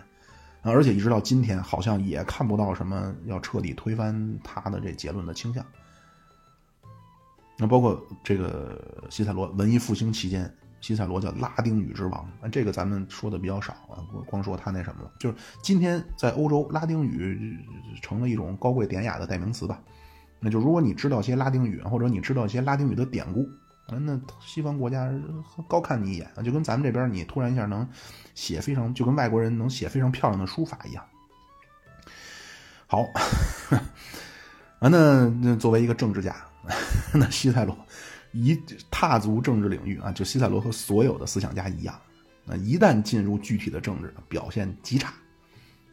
[0.62, 5.64] 而且一直到今天，好像也看不到什么要彻底推翻他的这结论的倾向。
[7.56, 15.10] 那包括这个西塞罗文艺复兴期间，西塞罗叫拉丁语之王，这个咱们说的比较少啊，光说他那什么了。
[15.18, 17.59] 就是今天在欧洲，拉丁语
[18.02, 19.81] 成了一种高贵典雅的代名词吧。
[20.41, 23.49] 那就如果你知道些拉丁语，或者你知道一些拉丁语的典故。
[23.93, 25.12] 那西方国家
[25.69, 27.85] 高看你一眼，就跟咱们这边你突然一下能
[28.37, 31.05] 写非常，就跟外国人能写非常漂亮的书法一样。
[32.87, 33.03] 好，
[34.79, 36.37] 啊，那那作为一个政治家，
[37.12, 37.77] 那西塞罗
[38.31, 38.57] 一
[38.93, 42.01] 踏足政治领域啊，就西塞罗和所有的思想家一样，
[42.45, 45.12] 那一旦进入具体的政治，表现极差。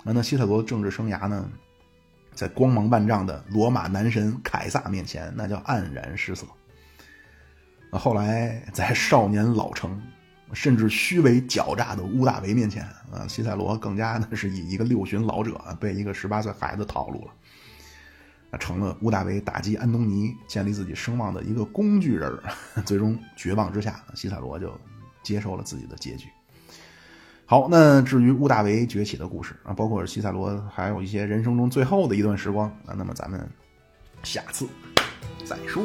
[0.04, 1.50] 啊，那西塞罗的政治生涯呢，
[2.38, 6.46] 在光芒万丈的罗马男神凯撒面前，那叫黯然失色。
[7.90, 10.00] 后来在少年老成，
[10.54, 17.28] 甚至虚伪狡诈的屋大维面前，啊，西塞罗更加的是以一个六旬老者被一个十八岁孩子套路
[18.52, 22.32] 了，成了屋大维打击安东尼、建立自己声望的一个工具人
[22.86, 24.80] 最终绝望之下，西塞罗就
[25.24, 26.28] 接受了自己的结局。
[27.50, 33.50] 好，那至于屋大维崛起的故事啊，包括西塞罗还有一些人生中最后的一段时光啊，那么咱们
[34.22, 34.68] 下次
[35.46, 35.82] 再说。